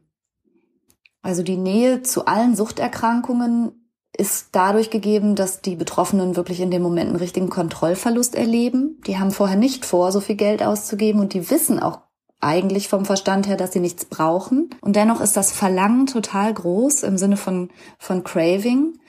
Also 1.23 1.43
die 1.43 1.57
Nähe 1.57 2.03
zu 2.03 2.25
allen 2.25 2.55
Suchterkrankungen 2.55 3.76
ist 4.17 4.49
dadurch 4.51 4.89
gegeben, 4.89 5.35
dass 5.35 5.61
die 5.61 5.75
Betroffenen 5.75 6.35
wirklich 6.35 6.59
in 6.59 6.71
dem 6.71 6.81
Moment 6.81 7.09
einen 7.09 7.19
richtigen 7.19 7.49
Kontrollverlust 7.49 8.35
erleben. 8.35 8.99
Die 9.05 9.17
haben 9.19 9.31
vorher 9.31 9.57
nicht 9.57 9.85
vor, 9.85 10.11
so 10.11 10.19
viel 10.19 10.35
Geld 10.35 10.63
auszugeben 10.63 11.21
und 11.21 11.33
die 11.33 11.49
wissen 11.49 11.79
auch 11.79 11.99
eigentlich 12.39 12.87
vom 12.87 13.05
Verstand 13.05 13.47
her, 13.47 13.57
dass 13.57 13.73
sie 13.73 13.79
nichts 13.79 14.05
brauchen. 14.05 14.69
Und 14.81 14.95
dennoch 14.95 15.21
ist 15.21 15.37
das 15.37 15.51
Verlangen 15.51 16.05
total 16.05 16.53
groß 16.53 17.03
im 17.03 17.17
Sinne 17.17 17.37
von, 17.37 17.69
von 17.97 18.23
Craving. 18.23 18.99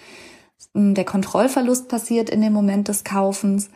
Der 0.75 1.05
Kontrollverlust 1.05 1.89
passiert 1.89 2.31
in 2.31 2.41
dem 2.41 2.53
Moment 2.53 2.89
des 2.89 3.05
Kaufens. 3.05 3.71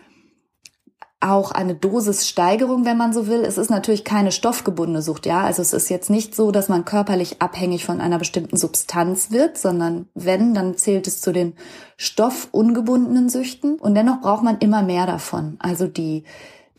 Auch 1.24 1.52
eine 1.52 1.76
Dosissteigerung, 1.76 2.84
wenn 2.84 2.96
man 2.96 3.12
so 3.12 3.28
will. 3.28 3.44
Es 3.44 3.56
ist 3.56 3.70
natürlich 3.70 4.02
keine 4.02 4.32
stoffgebundene 4.32 5.02
Sucht, 5.02 5.24
ja. 5.24 5.44
Also 5.44 5.62
es 5.62 5.72
ist 5.72 5.88
jetzt 5.88 6.10
nicht 6.10 6.34
so, 6.34 6.50
dass 6.50 6.68
man 6.68 6.84
körperlich 6.84 7.40
abhängig 7.40 7.84
von 7.84 8.00
einer 8.00 8.18
bestimmten 8.18 8.56
Substanz 8.56 9.30
wird, 9.30 9.56
sondern 9.56 10.08
wenn, 10.14 10.52
dann 10.52 10.76
zählt 10.76 11.06
es 11.06 11.20
zu 11.20 11.32
den 11.32 11.54
stoffungebundenen 11.96 13.28
Süchten. 13.28 13.76
Und 13.78 13.94
dennoch 13.94 14.20
braucht 14.20 14.42
man 14.42 14.58
immer 14.58 14.82
mehr 14.82 15.06
davon. 15.06 15.58
Also 15.60 15.86
die, 15.86 16.24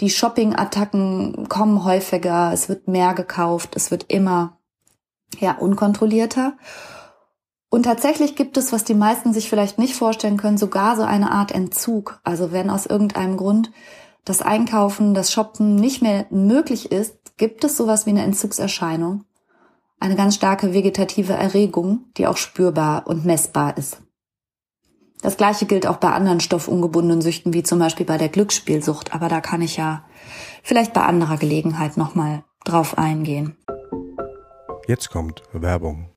die 0.02 0.10
Shopping-Attacken 0.10 1.48
kommen 1.48 1.86
häufiger, 1.86 2.52
es 2.52 2.68
wird 2.68 2.90
mehr 2.90 3.14
gekauft, 3.14 3.78
es 3.78 3.92
wird 3.92 4.08
immer, 4.10 4.58
ja, 5.40 5.54
unkontrollierter. 5.54 6.58
Und 7.70 7.84
tatsächlich 7.84 8.36
gibt 8.36 8.58
es, 8.58 8.74
was 8.74 8.84
die 8.84 8.94
meisten 8.94 9.32
sich 9.32 9.50
vielleicht 9.50 9.80
nicht 9.80 9.96
vorstellen 9.96 10.38
können, 10.38 10.58
sogar 10.58 10.98
so 10.98 11.04
eine 11.04 11.32
Art 11.32 11.52
Entzug. 11.54 12.20
Also 12.26 12.52
wenn 12.52 12.70
aus 12.70 12.86
irgendeinem 12.86 13.38
Grund 13.38 13.72
das 14.26 14.42
Einkaufen, 14.42 15.14
das 15.14 15.32
Shoppen 15.32 15.76
nicht 15.76 16.02
mehr 16.02 16.26
möglich 16.30 16.92
ist, 16.92 17.38
gibt 17.38 17.64
es 17.64 17.78
sowas 17.78 18.06
wie 18.06 18.12
eine 18.12 18.24
Entzugserscheinung. 18.24 19.26
Eine 20.00 20.16
ganz 20.16 20.36
starke 20.36 20.74
vegetative 20.74 21.34
Erregung, 21.34 22.06
die 22.18 22.28
auch 22.28 22.38
spürbar 22.38 23.08
und 23.08 23.26
messbar 23.26 23.78
ist. 23.78 24.02
Das 25.22 25.38
gleiche 25.38 25.66
gilt 25.66 25.88
auch 25.88 25.98
bei 25.98 26.12
anderen 26.12 26.42
stoffungebundenen 26.42 27.22
Süchten, 27.22 27.54
wie 27.54 27.64
zum 27.64 27.80
Beispiel 27.80 28.06
bei 28.06 28.18
der 28.18 28.28
Glücksspielsucht, 28.28 29.14
aber 29.14 29.30
da 29.30 29.40
kann 29.40 29.62
ich 29.62 29.78
ja 29.78 30.04
vielleicht 30.62 30.94
bei 30.94 31.04
anderer 31.04 31.38
Gelegenheit 31.38 31.96
nochmal 31.96 32.44
drauf 32.66 32.98
eingehen. 32.98 33.56
Jetzt 34.88 35.10
kommt 35.10 35.44
Werbung. 35.54 36.10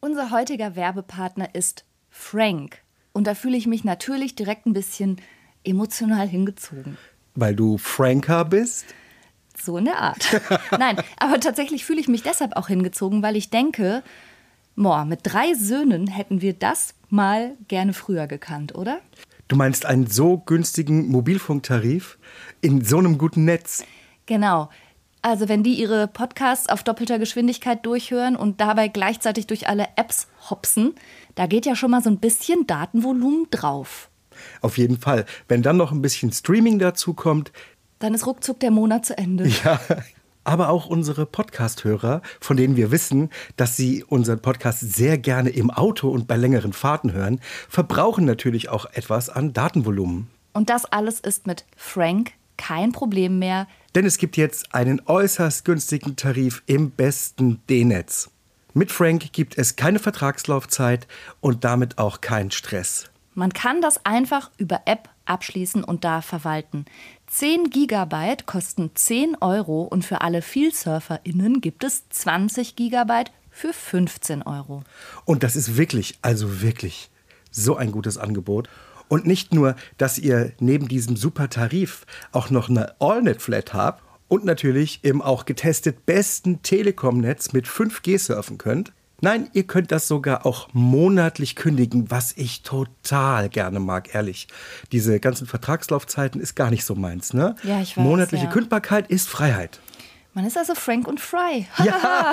Unser 0.00 0.30
heutiger 0.30 0.76
Werbepartner 0.76 1.54
ist 1.54 1.84
Frank. 2.08 2.78
Und 3.12 3.26
da 3.26 3.34
fühle 3.34 3.56
ich 3.56 3.66
mich 3.66 3.84
natürlich 3.84 4.36
direkt 4.36 4.66
ein 4.66 4.72
bisschen 4.72 5.20
emotional 5.64 6.28
hingezogen. 6.28 6.96
Weil 7.34 7.56
du 7.56 7.78
Franker 7.78 8.44
bist? 8.44 8.86
So 9.60 9.78
in 9.78 9.86
der 9.86 9.98
Art. 9.98 10.40
Nein, 10.78 10.96
aber 11.18 11.40
tatsächlich 11.40 11.84
fühle 11.84 12.00
ich 12.00 12.08
mich 12.08 12.22
deshalb 12.22 12.56
auch 12.56 12.68
hingezogen, 12.68 13.22
weil 13.22 13.36
ich 13.36 13.50
denke, 13.50 14.02
boah, 14.76 15.04
mit 15.04 15.20
drei 15.22 15.54
Söhnen 15.54 16.06
hätten 16.06 16.40
wir 16.40 16.52
das 16.52 16.94
mal 17.08 17.56
gerne 17.68 17.92
früher 17.92 18.26
gekannt, 18.26 18.74
oder? 18.74 19.00
Du 19.48 19.56
meinst 19.56 19.86
einen 19.86 20.06
so 20.06 20.38
günstigen 20.38 21.08
Mobilfunktarif 21.08 22.18
in 22.60 22.84
so 22.84 22.98
einem 22.98 23.18
guten 23.18 23.44
Netz? 23.44 23.84
Genau. 24.26 24.70
Also 25.22 25.48
wenn 25.48 25.62
die 25.62 25.74
ihre 25.74 26.06
Podcasts 26.06 26.68
auf 26.68 26.82
doppelter 26.82 27.18
Geschwindigkeit 27.18 27.84
durchhören 27.86 28.36
und 28.36 28.60
dabei 28.60 28.88
gleichzeitig 28.88 29.46
durch 29.46 29.68
alle 29.68 29.88
Apps 29.96 30.28
hopsen, 30.50 30.94
da 31.34 31.46
geht 31.46 31.66
ja 31.66 31.76
schon 31.76 31.90
mal 31.90 32.02
so 32.02 32.10
ein 32.10 32.18
bisschen 32.18 32.66
Datenvolumen 32.66 33.46
drauf. 33.50 34.10
Auf 34.60 34.78
jeden 34.78 34.98
Fall. 34.98 35.24
Wenn 35.48 35.62
dann 35.62 35.76
noch 35.76 35.92
ein 35.92 36.02
bisschen 36.02 36.32
Streaming 36.32 36.78
dazu 36.78 37.14
kommt, 37.14 37.52
dann 37.98 38.14
ist 38.14 38.26
ruckzuck 38.26 38.60
der 38.60 38.70
Monat 38.70 39.06
zu 39.06 39.16
Ende. 39.16 39.48
Ja. 39.64 39.80
Aber 40.46 40.68
auch 40.68 40.84
unsere 40.84 41.24
Podcast-Hörer, 41.24 42.20
von 42.38 42.58
denen 42.58 42.76
wir 42.76 42.90
wissen, 42.90 43.30
dass 43.56 43.78
sie 43.78 44.04
unseren 44.04 44.40
Podcast 44.40 44.80
sehr 44.80 45.16
gerne 45.16 45.48
im 45.48 45.70
Auto 45.70 46.10
und 46.10 46.26
bei 46.26 46.36
längeren 46.36 46.74
Fahrten 46.74 47.14
hören, 47.14 47.40
verbrauchen 47.66 48.26
natürlich 48.26 48.68
auch 48.68 48.84
etwas 48.92 49.30
an 49.30 49.54
Datenvolumen. 49.54 50.28
Und 50.52 50.68
das 50.68 50.84
alles 50.84 51.20
ist 51.20 51.46
mit 51.46 51.64
Frank 51.78 52.32
kein 52.58 52.92
Problem 52.92 53.38
mehr. 53.38 53.66
Denn 53.94 54.04
es 54.04 54.18
gibt 54.18 54.36
jetzt 54.36 54.74
einen 54.74 55.00
äußerst 55.06 55.64
günstigen 55.64 56.16
Tarif 56.16 56.62
im 56.66 56.90
besten 56.90 57.62
D-Netz. 57.70 58.30
Mit 58.74 58.90
Frank 58.90 59.32
gibt 59.32 59.56
es 59.56 59.76
keine 59.76 59.98
Vertragslaufzeit 59.98 61.06
und 61.40 61.64
damit 61.64 61.98
auch 61.98 62.20
keinen 62.20 62.50
Stress. 62.50 63.10
Man 63.34 63.52
kann 63.52 63.80
das 63.80 64.04
einfach 64.04 64.50
über 64.58 64.82
App 64.84 65.08
abschließen 65.26 65.82
und 65.82 66.04
da 66.04 66.20
verwalten. 66.20 66.84
10 67.26 67.70
Gigabyte 67.70 68.46
kosten 68.46 68.90
10 68.94 69.36
Euro 69.40 69.82
und 69.82 70.04
für 70.04 70.20
alle 70.20 70.42
VielsurferInnen 70.42 71.60
gibt 71.60 71.84
es 71.84 72.08
20 72.10 72.76
Gigabyte 72.76 73.32
für 73.50 73.72
15 73.72 74.42
Euro. 74.42 74.82
Und 75.24 75.42
das 75.42 75.56
ist 75.56 75.76
wirklich, 75.76 76.18
also 76.22 76.62
wirklich 76.62 77.10
so 77.50 77.76
ein 77.76 77.92
gutes 77.92 78.18
Angebot. 78.18 78.68
Und 79.08 79.26
nicht 79.26 79.52
nur, 79.52 79.76
dass 79.98 80.18
ihr 80.18 80.52
neben 80.60 80.88
diesem 80.88 81.16
super 81.16 81.48
Tarif 81.48 82.06
auch 82.32 82.50
noch 82.50 82.68
eine 82.68 83.00
AllNet-Flat 83.00 83.74
habt 83.74 84.02
und 84.28 84.44
natürlich 84.44 85.00
im 85.02 85.22
auch 85.22 85.44
getestet 85.44 86.06
besten 86.06 86.62
Telekom-Netz 86.62 87.52
mit 87.52 87.66
5G 87.66 88.18
surfen 88.18 88.58
könnt. 88.58 88.92
Nein, 89.20 89.48
ihr 89.52 89.66
könnt 89.66 89.92
das 89.92 90.08
sogar 90.08 90.44
auch 90.44 90.68
monatlich 90.72 91.56
kündigen, 91.56 92.10
was 92.10 92.32
ich 92.36 92.62
total 92.62 93.48
gerne 93.48 93.80
mag, 93.80 94.14
ehrlich. 94.14 94.48
Diese 94.92 95.20
ganzen 95.20 95.46
Vertragslaufzeiten 95.46 96.40
ist 96.40 96.54
gar 96.54 96.70
nicht 96.70 96.84
so 96.84 96.94
meins, 96.94 97.32
ne? 97.32 97.54
Ja, 97.62 97.80
ich 97.80 97.96
weiß. 97.96 98.04
Monatliche 98.04 98.44
ja. 98.44 98.50
Kündbarkeit 98.50 99.08
ist 99.08 99.28
Freiheit. 99.28 99.80
Man 100.34 100.44
ist 100.44 100.58
also 100.58 100.74
Frank 100.74 101.06
und 101.06 101.20
Fry. 101.20 101.66
Ja. 101.84 102.32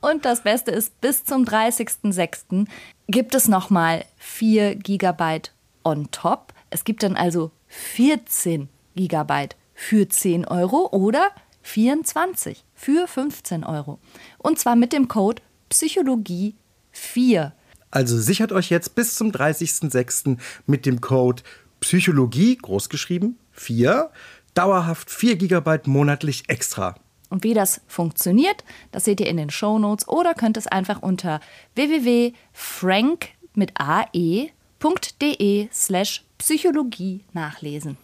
und 0.00 0.24
das 0.24 0.42
Beste 0.42 0.72
ist, 0.72 1.00
bis 1.00 1.24
zum 1.24 1.44
30.06. 1.44 2.66
gibt 3.06 3.34
es 3.34 3.46
nochmal 3.46 4.04
4 4.16 4.74
Gigabyte 4.74 5.52
on 5.84 6.10
top. 6.10 6.52
Es 6.70 6.84
gibt 6.84 7.04
dann 7.04 7.16
also 7.16 7.52
14 7.68 8.68
Gigabyte 8.96 9.56
für 9.74 10.08
10 10.08 10.46
Euro 10.46 10.88
oder 10.90 11.30
24 11.62 12.64
für 12.74 13.06
15 13.06 13.62
Euro. 13.62 13.98
Und 14.38 14.58
zwar 14.58 14.76
mit 14.76 14.92
dem 14.92 15.08
Code 15.08 15.42
Psychologie 15.68 16.54
4. 16.92 17.52
Also 17.90 18.18
sichert 18.18 18.52
euch 18.52 18.70
jetzt 18.70 18.94
bis 18.94 19.14
zum 19.14 19.30
30.06. 19.30 20.38
mit 20.66 20.86
dem 20.86 21.00
Code 21.00 21.42
Psychologie, 21.80 22.56
großgeschrieben, 22.56 23.38
4, 23.52 24.10
dauerhaft 24.54 25.10
4 25.10 25.36
GB 25.36 25.78
monatlich 25.86 26.48
extra. 26.48 26.96
Und 27.30 27.44
wie 27.44 27.54
das 27.54 27.82
funktioniert, 27.86 28.64
das 28.90 29.04
seht 29.04 29.20
ihr 29.20 29.26
in 29.26 29.36
den 29.36 29.50
Show 29.50 29.78
Notes 29.78 30.08
oder 30.08 30.34
könnt 30.34 30.56
es 30.56 30.66
einfach 30.66 31.02
unter 31.02 31.40
www.frank 31.74 33.28
mit 33.54 33.72
ae.de 33.78 35.68
slash 35.72 36.24
Psychologie 36.38 37.24
nachlesen. 37.32 37.98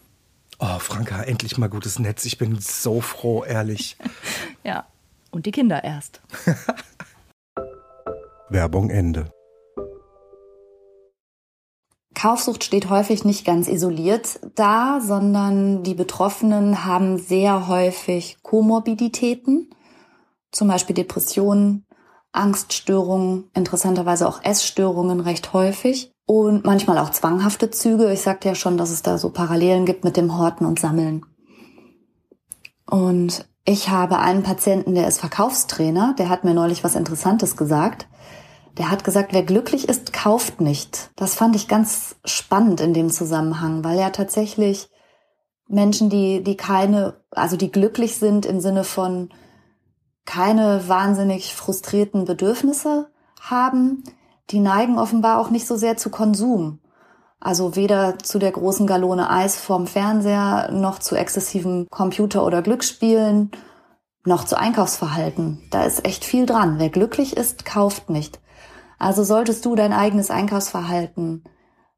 Oh, 0.59 0.79
Franka, 0.79 1.23
endlich 1.23 1.59
mal 1.59 1.69
gutes 1.69 1.99
Netz. 1.99 2.25
Ich 2.25 2.39
bin 2.39 2.59
so 2.61 3.01
froh, 3.01 3.45
ehrlich. 3.45 3.97
Ja, 4.65 4.87
und 5.35 5.47
die 5.47 5.51
Kinder 5.51 5.83
erst. 5.85 6.23
Werbung 8.49 8.91
Ende. 8.91 9.31
Kaufsucht 12.15 12.65
steht 12.65 12.89
häufig 12.89 13.25
nicht 13.25 13.45
ganz 13.45 13.69
isoliert 13.69 14.39
da, 14.55 15.01
sondern 15.03 15.83
die 15.83 15.95
Betroffenen 15.95 16.85
haben 16.85 17.19
sehr 17.19 17.67
häufig 17.69 18.39
Komorbiditäten, 18.43 19.69
zum 20.53 20.69
Beispiel 20.69 20.95
Depressionen, 20.95 21.85
Angststörungen, 22.33 23.51
interessanterweise 23.55 24.29
auch 24.29 24.43
Essstörungen 24.43 25.21
recht 25.21 25.53
häufig 25.53 26.13
und 26.27 26.65
manchmal 26.65 26.99
auch 26.99 27.11
zwanghafte 27.11 27.71
Züge. 27.71 28.13
Ich 28.13 28.23
sagte 28.23 28.49
ja 28.49 28.55
schon, 28.55 28.77
dass 28.77 28.91
es 28.91 29.03
da 29.03 29.19
so 29.19 29.31
Parallelen 29.31 29.85
gibt 29.85 30.05
mit 30.05 30.17
dem 30.17 30.39
Horten 30.39 30.67
und 30.67 30.79
Sammeln. 30.79 31.27
Und 32.87 33.47
ich 33.65 33.89
habe 33.89 34.19
einen 34.19 34.43
Patienten, 34.43 34.95
der 34.95 35.09
ist 35.09 35.21
Verkaufstrainer, 35.21 36.15
der 36.19 36.29
hat 36.29 36.45
mir 36.45 36.55
neulich 36.55 36.85
was 36.85 36.95
Interessantes 36.95 37.57
gesagt. 37.57 38.07
Der 38.77 38.91
hat 38.91 39.05
gesagt, 39.05 39.33
wer 39.33 39.43
glücklich 39.43 39.89
ist, 39.89 40.13
kauft 40.13 40.61
nicht. 40.61 41.11
Das 41.17 41.35
fand 41.35 41.57
ich 41.57 41.69
ganz 41.69 42.17
spannend 42.25 42.81
in 42.81 42.93
dem 42.93 43.09
Zusammenhang, 43.09 43.85
weil 43.85 43.99
ja 43.99 44.11
tatsächlich 44.11 44.91
Menschen, 45.69 46.11
die, 46.11 46.43
die 46.43 46.57
keine, 46.57 47.23
also 47.31 47.57
die 47.57 47.71
glücklich 47.71 48.17
sind 48.17 48.45
im 48.45 48.61
Sinne 48.61 48.85
von 48.85 49.31
keine 50.27 50.89
wahnsinnig 50.89 51.55
frustrierten 51.55 52.25
Bedürfnisse 52.25 53.11
haben, 53.41 54.03
die 54.51 54.59
neigen 54.59 54.99
offenbar 54.99 55.39
auch 55.41 55.51
nicht 55.51 55.67
so 55.67 55.77
sehr 55.77 55.97
zu 55.97 56.11
Konsum. 56.11 56.81
Also 57.45 57.77
weder 57.77 58.19
zu 58.19 58.39
der 58.39 58.53
großen 58.53 58.87
Galone 58.87 59.29
Eis 59.29 59.57
vorm 59.57 59.87
Fernseher, 59.87 60.71
noch 60.73 60.99
zu 60.99 61.15
exzessiven 61.15 61.87
Computer- 61.91 62.43
oder 62.43 62.63
Glücksspielen, 62.63 63.51
noch 64.25 64.45
zu 64.45 64.59
Einkaufsverhalten. 64.59 65.61
Da 65.71 65.85
ist 65.85 66.07
echt 66.07 66.25
viel 66.25 66.47
dran. 66.47 66.79
Wer 66.79 66.89
glücklich 66.89 67.37
ist, 67.37 67.67
kauft 67.67 68.09
nicht. 68.09 68.41
Also 68.99 69.25
solltest 69.25 69.63
du 69.67 69.75
dein 69.75 69.93
eigenes 69.93 70.31
Einkaufsverhalten 70.31 71.45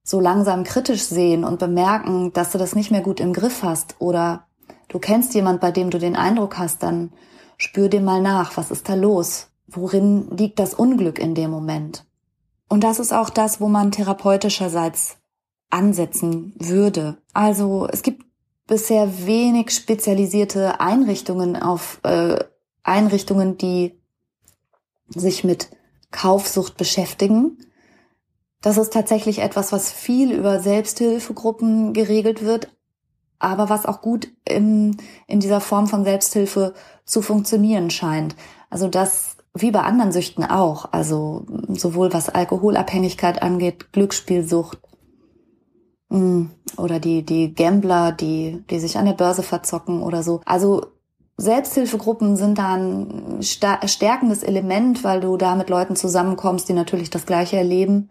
so 0.02 0.18
langsam 0.18 0.64
kritisch 0.64 1.04
sehen 1.04 1.44
und 1.44 1.60
bemerken, 1.60 2.32
dass 2.32 2.50
du 2.50 2.58
das 2.58 2.74
nicht 2.74 2.90
mehr 2.90 3.02
gut 3.02 3.20
im 3.20 3.32
Griff 3.32 3.62
hast 3.62 3.94
oder 4.00 4.48
du 4.88 4.98
kennst 4.98 5.32
jemand, 5.34 5.60
bei 5.60 5.70
dem 5.70 5.90
du 5.90 5.98
den 5.98 6.16
Eindruck 6.16 6.58
hast, 6.58 6.82
dann 6.82 7.12
spür 7.56 7.88
dir 7.88 8.00
mal 8.00 8.20
nach, 8.20 8.56
was 8.56 8.72
ist 8.72 8.88
da 8.88 8.94
los? 8.94 9.48
Worin 9.68 10.28
liegt 10.36 10.58
das 10.58 10.74
Unglück 10.74 11.20
in 11.20 11.36
dem 11.36 11.52
Moment? 11.52 12.04
Und 12.68 12.82
das 12.82 12.98
ist 12.98 13.12
auch 13.12 13.30
das, 13.30 13.60
wo 13.60 13.68
man 13.68 13.92
therapeutischerseits 13.92 15.18
ansetzen 15.70 16.54
würde. 16.58 17.18
Also 17.32 17.88
es 17.90 18.02
gibt 18.02 18.24
bisher 18.66 19.26
wenig 19.26 19.70
spezialisierte 19.70 20.80
Einrichtungen 20.80 21.56
auf 21.56 22.00
äh, 22.02 22.38
Einrichtungen, 22.82 23.56
die 23.58 24.00
sich 25.08 25.44
mit 25.44 25.70
Kaufsucht 26.10 26.76
beschäftigen. 26.76 27.58
Das 28.62 28.78
ist 28.78 28.92
tatsächlich 28.92 29.40
etwas, 29.40 29.72
was 29.72 29.92
viel 29.92 30.32
über 30.32 30.60
Selbsthilfegruppen 30.60 31.92
geregelt 31.92 32.42
wird, 32.42 32.68
aber 33.38 33.68
was 33.68 33.86
auch 33.86 34.00
gut 34.00 34.28
in, 34.48 34.96
in 35.26 35.40
dieser 35.40 35.60
Form 35.60 35.86
von 35.86 36.04
Selbsthilfe 36.04 36.74
zu 37.04 37.22
funktionieren 37.22 37.90
scheint. 37.90 38.34
Also 38.70 38.88
das 38.88 39.36
wie 39.58 39.70
bei 39.70 39.80
anderen 39.80 40.12
Süchten 40.12 40.44
auch, 40.44 40.92
also 40.92 41.46
sowohl 41.68 42.12
was 42.12 42.28
Alkoholabhängigkeit 42.28 43.40
angeht, 43.40 43.92
Glücksspielsucht 43.92 44.78
oder 46.08 47.00
die, 47.00 47.24
die 47.24 47.54
Gambler, 47.54 48.12
die, 48.12 48.64
die 48.70 48.78
sich 48.78 48.96
an 48.96 49.06
der 49.06 49.12
Börse 49.12 49.42
verzocken 49.42 50.02
oder 50.02 50.22
so. 50.22 50.40
Also 50.44 50.86
Selbsthilfegruppen 51.36 52.36
sind 52.36 52.58
da 52.58 52.74
ein 52.74 53.40
stärkendes 53.42 54.42
Element, 54.42 55.04
weil 55.04 55.20
du 55.20 55.36
da 55.36 55.54
mit 55.54 55.68
Leuten 55.68 55.96
zusammenkommst, 55.96 56.68
die 56.68 56.72
natürlich 56.72 57.10
das 57.10 57.26
Gleiche 57.26 57.56
erleben 57.56 58.10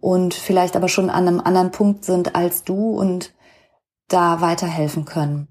und 0.00 0.34
vielleicht 0.34 0.74
aber 0.74 0.88
schon 0.88 1.10
an 1.10 1.28
einem 1.28 1.40
anderen 1.40 1.70
Punkt 1.70 2.04
sind 2.04 2.34
als 2.34 2.64
du 2.64 2.98
und 2.98 3.34
da 4.08 4.40
weiterhelfen 4.40 5.04
können. 5.04 5.48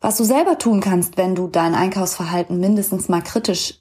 Was 0.00 0.18
du 0.18 0.24
selber 0.24 0.58
tun 0.58 0.80
kannst, 0.80 1.16
wenn 1.16 1.34
du 1.34 1.48
dein 1.48 1.74
Einkaufsverhalten 1.74 2.60
mindestens 2.60 3.08
mal 3.08 3.22
kritisch 3.22 3.80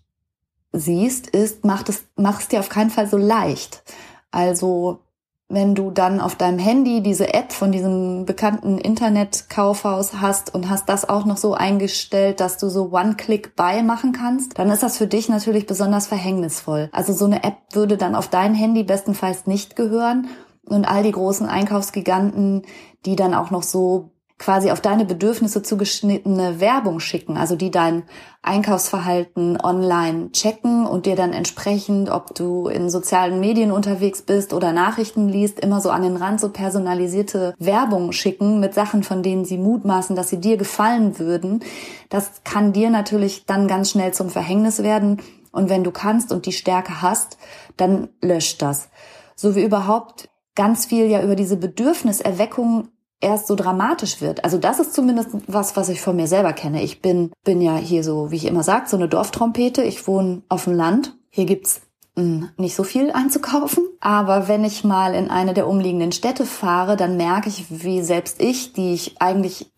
siehst, 0.72 1.28
ist, 1.28 1.66
mach 1.66 1.88
es, 1.88 2.06
mach 2.16 2.40
es 2.40 2.48
dir 2.48 2.62
auf 2.62 2.70
keinen 2.70 2.90
Fall 2.90 3.08
so 3.08 3.18
leicht. 3.18 3.84
Also 4.32 5.05
wenn 5.48 5.76
du 5.76 5.92
dann 5.92 6.20
auf 6.20 6.36
deinem 6.36 6.58
Handy 6.58 7.02
diese 7.02 7.34
App 7.34 7.54
von 7.54 7.72
diesem 7.72 8.26
bekannten 8.26 8.80
Internetkaufhaus 8.80 10.20
hast 10.20 10.54
und 10.56 10.70
hast 10.70 10.90
das 10.90 11.08
auch 11.08 11.26
noch 11.26 11.38
so 11.38 11.54
eingestellt, 11.54 12.40
dass 12.40 12.58
du 12.58 12.68
so 12.68 12.92
One-Click-Buy 12.92 13.84
machen 13.84 14.12
kannst, 14.12 14.58
dann 14.58 14.70
ist 14.70 14.82
das 14.82 14.98
für 14.98 15.08
dich 15.08 15.30
natürlich 15.30 15.68
besonders 15.68 16.08
verhängnisvoll. 16.08 16.90
Also 16.92 17.14
so 17.14 17.26
eine 17.26 17.44
App 17.44 17.58
würde 17.74 17.98
dann 17.98 18.16
auf 18.16 18.28
dein 18.28 18.56
Handy 18.56 18.84
bestenfalls 18.84 19.46
nicht 19.46 19.76
gehören 19.76 20.28
und 20.66 20.86
all 20.86 21.04
die 21.04 21.12
großen 21.12 21.48
Einkaufsgiganten, 21.48 22.64
die 23.06 23.16
dann 23.16 23.36
auch 23.36 23.52
noch 23.52 23.64
so 23.64 24.15
quasi 24.38 24.70
auf 24.70 24.82
deine 24.82 25.06
Bedürfnisse 25.06 25.64
zugeschnittene 25.64 26.60
Werbung 26.60 27.00
schicken, 27.00 27.38
also 27.38 27.56
die 27.56 27.72
dein 27.72 28.04
Einkaufsverhalten 28.42 29.58
online 29.62 30.32
checken 30.34 30.86
und 30.86 31.06
dir 31.06 31.16
dann 31.16 31.32
entsprechend, 31.32 32.10
ob 32.10 32.36
du 32.36 32.68
in 32.68 32.90
sozialen 32.90 33.40
Medien 33.40 33.72
unterwegs 33.72 34.22
bist 34.22 34.54
oder 34.54 34.74
Nachrichten 34.74 35.30
liest, 35.30 35.62
immer 35.62 35.80
so 35.80 35.90
an 35.90 36.04
den 36.04 36.18
Rand 36.18 36.42
so 36.42 36.50
personalisierte 36.50 37.56
Werbung 37.60 38.12
schicken 38.12 38.60
mit 38.60 38.74
Sachen, 38.74 39.04
von 39.04 39.24
denen 39.24 39.46
sie 39.46 39.58
mutmaßen, 39.58 40.18
dass 40.18 40.30
sie 40.30 40.42
dir 40.42 40.58
gefallen 40.58 41.18
würden. 41.18 41.64
Das 42.10 42.44
kann 42.44 42.74
dir 42.74 42.90
natürlich 42.90 43.46
dann 43.46 43.68
ganz 43.70 43.92
schnell 43.92 44.14
zum 44.14 44.30
Verhängnis 44.30 44.84
werden. 44.84 45.22
Und 45.54 45.70
wenn 45.70 45.86
du 45.86 45.92
kannst 45.92 46.34
und 46.34 46.46
die 46.46 46.52
Stärke 46.52 47.02
hast, 47.02 47.38
dann 47.78 48.10
löscht 48.22 48.62
das. 48.62 48.90
So 49.38 49.56
wie 49.56 49.64
überhaupt 49.64 50.30
ganz 50.56 50.86
viel 50.86 51.06
ja 51.08 51.22
über 51.24 51.36
diese 51.36 51.58
Bedürfniserweckung 51.58 52.90
erst 53.22 53.48
so 53.48 53.56
dramatisch 53.56 54.22
wird. 54.22 54.44
Also 54.44 54.58
das 54.58 54.80
ist 54.80 54.94
zumindest 54.94 55.30
was, 55.48 55.76
was 55.76 55.90
ich 55.90 56.02
von 56.02 56.16
mir 56.16 56.28
selber 56.28 56.54
kenne. 56.54 56.84
Ich 56.84 57.02
bin, 57.02 57.32
bin 57.44 57.62
ja 57.62 57.76
hier 57.78 58.04
so, 58.04 58.32
wie 58.32 58.36
ich 58.36 58.46
immer 58.46 58.64
sage, 58.64 58.88
so 58.88 58.98
eine 58.98 59.08
Dorftrompete. 59.08 59.84
Ich 59.84 60.08
wohne 60.08 60.42
auf 60.50 60.66
dem 60.66 60.74
Land. 60.74 61.16
Hier 61.30 61.46
gibt's 61.46 61.82
hm, 62.16 62.50
nicht 62.58 62.76
so 62.76 62.84
viel 62.84 63.12
einzukaufen. 63.12 63.86
Aber 64.00 64.48
wenn 64.48 64.64
ich 64.64 64.84
mal 64.84 65.14
in 65.14 65.30
eine 65.30 65.54
der 65.54 65.68
umliegenden 65.68 66.12
Städte 66.12 66.46
fahre, 66.46 66.98
dann 66.98 67.18
merke 67.18 67.50
ich, 67.50 67.66
wie 67.70 68.02
selbst 68.02 68.42
ich, 68.42 68.74
die 68.74 68.94
ich 68.94 69.22
eigentlich 69.22 69.72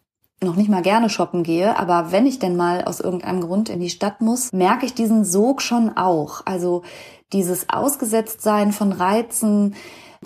noch 0.44 0.56
nicht 0.56 0.70
mal 0.70 0.84
gerne 0.84 1.10
shoppen 1.10 1.44
gehe, 1.44 1.80
aber 1.80 2.12
wenn 2.12 2.28
ich 2.28 2.38
denn 2.38 2.56
mal 2.56 2.84
aus 2.84 3.00
irgendeinem 3.00 3.42
Grund 3.42 3.70
in 3.70 3.80
die 3.80 3.90
Stadt 3.90 4.22
muss, 4.22 4.54
merke 4.54 4.86
ich 4.86 4.94
diesen 4.94 5.26
Sog 5.26 5.62
schon 5.62 5.98
auch. 5.98 6.46
Also 6.46 6.84
dieses 7.34 7.70
Ausgesetztsein 7.70 8.72
von 8.72 8.92
Reizen, 8.92 9.76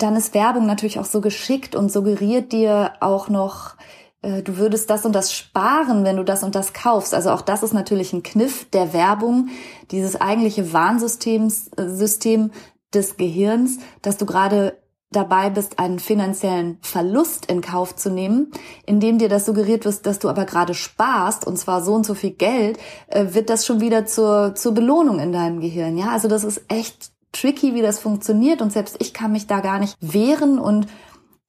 dann 0.02 0.16
ist 0.16 0.34
Werbung 0.34 0.66
natürlich 0.66 0.98
auch 0.98 1.04
so 1.04 1.20
geschickt 1.20 1.74
und 1.76 1.92
suggeriert 1.92 2.52
dir 2.52 2.92
auch 3.00 3.28
noch, 3.28 3.76
äh, 4.22 4.42
du 4.42 4.56
würdest 4.56 4.90
das 4.90 5.04
und 5.04 5.12
das 5.12 5.32
sparen, 5.32 6.04
wenn 6.04 6.16
du 6.16 6.24
das 6.24 6.42
und 6.42 6.54
das 6.54 6.72
kaufst. 6.72 7.14
Also 7.14 7.30
auch 7.30 7.42
das 7.42 7.62
ist 7.62 7.72
natürlich 7.72 8.12
ein 8.12 8.22
Kniff 8.22 8.68
der 8.70 8.92
Werbung, 8.92 9.48
dieses 9.90 10.20
eigentliche 10.20 10.72
Warnsystem 10.72 11.52
äh, 11.76 11.88
System 11.88 12.50
des 12.94 13.16
Gehirns, 13.16 13.78
dass 14.02 14.16
du 14.16 14.26
gerade 14.26 14.76
dabei 15.10 15.50
bist, 15.50 15.78
einen 15.78 15.98
finanziellen 15.98 16.78
Verlust 16.80 17.46
in 17.46 17.60
Kauf 17.60 17.94
zu 17.96 18.10
nehmen, 18.10 18.50
indem 18.86 19.18
dir 19.18 19.28
das 19.28 19.44
suggeriert 19.44 19.84
wird, 19.84 20.06
dass 20.06 20.18
du 20.18 20.28
aber 20.28 20.46
gerade 20.46 20.74
sparst, 20.74 21.46
und 21.46 21.58
zwar 21.58 21.82
so 21.82 21.94
und 21.94 22.06
so 22.06 22.14
viel 22.14 22.30
Geld, 22.30 22.78
äh, 23.08 23.26
wird 23.34 23.50
das 23.50 23.66
schon 23.66 23.80
wieder 23.80 24.06
zur, 24.06 24.54
zur 24.54 24.72
Belohnung 24.72 25.20
in 25.20 25.32
deinem 25.32 25.60
Gehirn. 25.60 25.96
Ja, 25.98 26.10
also 26.10 26.28
das 26.28 26.44
ist 26.44 26.62
echt 26.68 27.11
tricky, 27.32 27.74
wie 27.74 27.82
das 27.82 27.98
funktioniert 27.98 28.62
und 28.62 28.72
selbst 28.72 28.96
ich 29.00 29.12
kann 29.12 29.32
mich 29.32 29.46
da 29.46 29.60
gar 29.60 29.78
nicht 29.78 29.96
wehren 30.00 30.58
und 30.58 30.86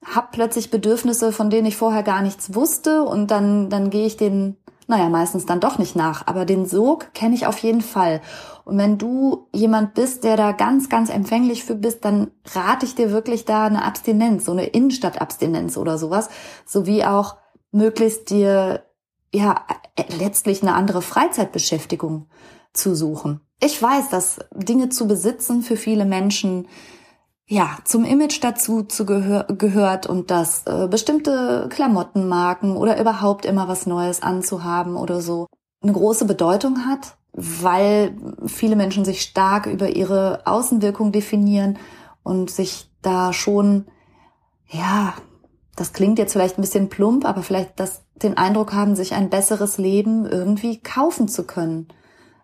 habe 0.04 0.28
plötzlich 0.32 0.70
Bedürfnisse, 0.70 1.32
von 1.32 1.50
denen 1.50 1.66
ich 1.66 1.76
vorher 1.76 2.02
gar 2.02 2.22
nichts 2.22 2.54
wusste 2.54 3.02
und 3.02 3.30
dann, 3.30 3.70
dann 3.70 3.90
gehe 3.90 4.06
ich 4.06 4.16
den, 4.16 4.56
naja, 4.86 5.08
meistens 5.08 5.46
dann 5.46 5.60
doch 5.60 5.78
nicht 5.78 5.96
nach, 5.96 6.26
aber 6.26 6.44
den 6.44 6.66
Sog 6.66 7.14
kenne 7.14 7.34
ich 7.34 7.46
auf 7.46 7.58
jeden 7.58 7.80
Fall. 7.80 8.20
Und 8.64 8.78
wenn 8.78 8.98
du 8.98 9.48
jemand 9.52 9.94
bist, 9.94 10.24
der 10.24 10.36
da 10.36 10.52
ganz, 10.52 10.88
ganz 10.88 11.10
empfänglich 11.10 11.64
für 11.64 11.74
bist, 11.74 12.04
dann 12.04 12.30
rate 12.54 12.86
ich 12.86 12.94
dir 12.94 13.10
wirklich 13.10 13.44
da 13.44 13.66
eine 13.66 13.84
Abstinenz, 13.84 14.44
so 14.44 14.52
eine 14.52 14.66
Innenstadtabstinenz 14.66 15.76
oder 15.76 15.98
sowas, 15.98 16.28
sowie 16.66 17.04
auch 17.04 17.36
möglichst 17.72 18.30
dir, 18.30 18.84
ja, 19.32 19.64
letztlich 20.18 20.62
eine 20.62 20.74
andere 20.74 21.02
Freizeitbeschäftigung 21.02 22.28
zu 22.72 22.94
suchen. 22.94 23.40
Ich 23.64 23.80
weiß, 23.80 24.10
dass 24.10 24.40
Dinge 24.54 24.90
zu 24.90 25.08
besitzen 25.08 25.62
für 25.62 25.78
viele 25.78 26.04
Menschen 26.04 26.68
ja 27.46 27.78
zum 27.84 28.04
Image 28.04 28.44
dazu 28.44 28.82
zu 28.82 29.06
gehör 29.06 29.44
gehört 29.44 30.06
und 30.06 30.30
dass 30.30 30.66
äh, 30.66 30.86
bestimmte 30.86 31.68
Klamottenmarken 31.70 32.76
oder 32.76 33.00
überhaupt 33.00 33.46
immer 33.46 33.66
was 33.66 33.86
Neues 33.86 34.22
anzuhaben 34.22 34.96
oder 34.96 35.22
so 35.22 35.46
eine 35.82 35.92
große 35.92 36.26
Bedeutung 36.26 36.84
hat, 36.84 37.16
weil 37.32 38.14
viele 38.46 38.76
Menschen 38.76 39.06
sich 39.06 39.22
stark 39.22 39.64
über 39.64 39.88
ihre 39.88 40.46
Außenwirkung 40.46 41.10
definieren 41.10 41.78
und 42.22 42.50
sich 42.50 42.90
da 43.00 43.32
schon 43.32 43.86
ja 44.68 45.14
das 45.74 45.94
klingt 45.94 46.18
jetzt 46.18 46.32
vielleicht 46.32 46.58
ein 46.58 46.62
bisschen 46.62 46.90
plump, 46.90 47.24
aber 47.24 47.42
vielleicht 47.42 47.80
das, 47.80 48.04
den 48.14 48.36
Eindruck 48.36 48.74
haben, 48.74 48.94
sich 48.94 49.14
ein 49.14 49.30
besseres 49.30 49.78
Leben 49.78 50.26
irgendwie 50.26 50.80
kaufen 50.80 51.28
zu 51.28 51.44
können 51.44 51.88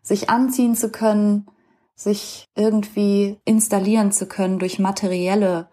sich 0.02 0.30
anziehen 0.30 0.74
zu 0.74 0.90
können, 0.90 1.46
sich 1.94 2.48
irgendwie 2.56 3.38
installieren 3.44 4.12
zu 4.12 4.26
können 4.26 4.58
durch 4.58 4.78
materielle 4.78 5.68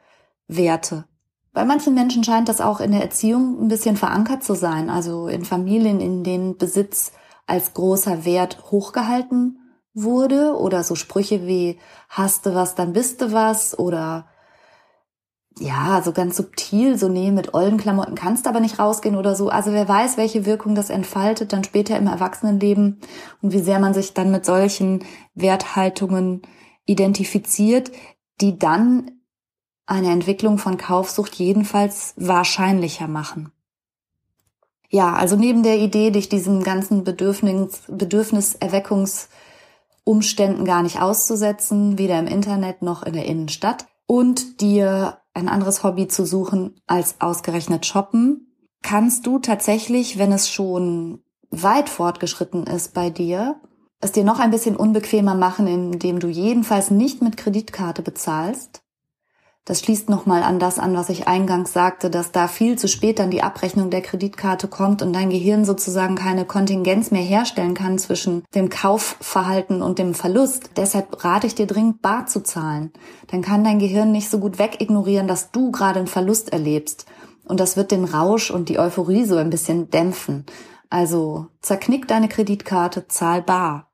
Werte. 0.48 1.06
Bei 1.54 1.66
manchen 1.66 1.96
Menschen 1.96 2.24
scheint 2.24 2.50
das 2.50 2.62
auch 2.62 2.80
in 2.80 2.92
der 2.92 3.02
Erziehung 3.02 3.60
ein 3.60 3.68
bisschen 3.68 3.98
verankert 3.98 4.44
zu 4.44 4.54
sein, 4.54 4.90
also 4.90 5.28
in 5.28 5.44
Familien, 5.44 6.00
in 6.02 6.24
denen 6.24 6.58
Besitz 6.58 7.14
als 7.48 7.74
großer 7.74 8.26
Wert 8.26 8.72
hochgehalten 8.72 9.60
wurde 9.94 10.56
oder 10.56 10.84
so 10.84 10.94
Sprüche 10.94 11.48
wie 11.48 11.80
hast 12.10 12.46
du 12.46 12.54
was, 12.54 12.76
dann 12.76 12.94
bist 12.94 13.22
du 13.22 13.32
was 13.32 13.80
oder 13.80 14.28
ja, 15.60 16.02
so 16.04 16.12
ganz 16.12 16.38
subtil, 16.38 16.98
so 16.98 17.10
nee, 17.10 17.32
mit 17.32 17.54
ollen 17.54 17.78
Klamotten 17.78 18.16
kannst 18.16 18.48
aber 18.48 18.60
nicht 18.60 18.80
rausgehen 18.80 19.16
oder 19.16 19.36
so. 19.36 19.50
Also 19.50 19.72
wer 19.72 19.88
weiß, 19.88 20.18
welche 20.18 20.46
Wirkung 20.46 20.76
das 20.76 20.90
entfaltet 20.90 21.54
dann 21.54 21.64
später 21.64 21.98
im 21.98 22.08
Erwachsenenleben 22.08 23.00
und 23.42 23.54
wie 23.54 23.60
sehr 23.60 23.80
man 23.80 23.94
sich 23.94 24.14
dann 24.14 24.32
mit 24.32 24.46
solchen 24.46 25.06
Werthaltungen 25.36 26.42
identifiziert, 26.86 27.92
die 28.42 28.60
dann 28.60 29.12
eine 29.86 30.12
Entwicklung 30.12 30.58
von 30.58 30.78
Kaufsucht 30.78 31.36
jedenfalls 31.36 32.14
wahrscheinlicher 32.18 33.08
machen. 33.08 33.52
Ja, 34.90 35.14
also 35.14 35.36
neben 35.36 35.64
der 35.64 35.80
Idee, 35.80 36.12
dich 36.12 36.30
diesen 36.30 36.64
ganzen 36.64 37.04
Bedürfnis, 37.04 37.82
Bedürfniserweckungsumständen 37.88 40.66
gar 40.66 40.84
nicht 40.84 41.02
auszusetzen, 41.02 41.98
weder 41.98 42.20
im 42.20 42.28
Internet 42.28 42.82
noch 42.82 43.04
in 43.04 43.14
der 43.14 43.26
Innenstadt, 43.26 43.86
und 44.06 44.62
dir 44.62 45.18
ein 45.38 45.50
anderes 45.50 45.84
Hobby 45.84 46.08
zu 46.08 46.26
suchen 46.26 46.76
als 46.88 47.16
ausgerechnet 47.20 47.86
shoppen, 47.86 48.54
kannst 48.82 49.26
du 49.26 49.40
tatsächlich, 49.40 50.18
wenn 50.18 50.32
es 50.32 50.50
schon 50.50 51.22
weit 51.50 51.90
fortgeschritten 51.90 52.66
ist 52.66 52.94
bei 52.94 53.10
dir, 53.10 53.62
es 54.00 54.12
dir 54.12 54.24
noch 54.24 54.40
ein 54.40 54.52
bisschen 54.52 54.76
unbequemer 54.76 55.36
machen, 55.36 55.68
indem 55.68 56.20
du 56.20 56.28
jedenfalls 56.28 56.92
nicht 56.92 57.22
mit 57.22 57.38
Kreditkarte 57.38 58.02
bezahlst, 58.02 58.82
das 59.68 59.82
schließt 59.82 60.08
nochmal 60.08 60.44
an 60.44 60.60
das 60.60 60.80
an, 60.80 60.96
was 60.96 61.10
ich 61.10 61.28
eingangs 61.28 61.74
sagte, 61.74 62.10
dass 62.10 62.32
da 62.32 62.48
viel 62.48 62.78
zu 62.78 62.88
spät 62.88 63.20
dann 63.20 63.32
die 63.32 63.44
Abrechnung 63.44 63.90
der 63.90 64.02
Kreditkarte 64.02 64.70
kommt 64.70 65.02
und 65.02 65.12
dein 65.12 65.30
Gehirn 65.30 65.66
sozusagen 65.66 66.16
keine 66.16 66.46
Kontingenz 66.46 67.12
mehr 67.12 67.22
herstellen 67.22 67.74
kann 67.74 68.00
zwischen 68.00 68.46
dem 68.56 68.70
Kaufverhalten 68.70 69.82
und 69.82 70.00
dem 70.00 70.14
Verlust. 70.14 70.70
Deshalb 70.78 71.22
rate 71.26 71.48
ich 71.48 71.56
dir 71.56 71.68
dringend, 71.68 72.02
bar 72.02 72.28
zu 72.28 72.44
zahlen. 72.44 72.94
Dann 73.28 73.42
kann 73.42 73.66
dein 73.66 73.80
Gehirn 73.80 74.14
nicht 74.14 74.30
so 74.30 74.40
gut 74.40 74.58
wegignorieren, 74.58 75.28
dass 75.28 75.52
du 75.52 75.70
gerade 75.72 76.00
einen 76.00 76.08
Verlust 76.08 76.54
erlebst. 76.54 77.06
Und 77.44 77.60
das 77.60 77.76
wird 77.76 77.92
den 77.92 78.06
Rausch 78.06 78.50
und 78.50 78.70
die 78.70 78.80
Euphorie 78.80 79.26
so 79.26 79.36
ein 79.36 79.50
bisschen 79.50 79.90
dämpfen. 79.90 80.46
Also 80.90 81.48
zerknick 81.62 82.08
deine 82.08 82.30
Kreditkarte, 82.30 83.10
zahl 83.10 83.42
bar. 83.42 83.92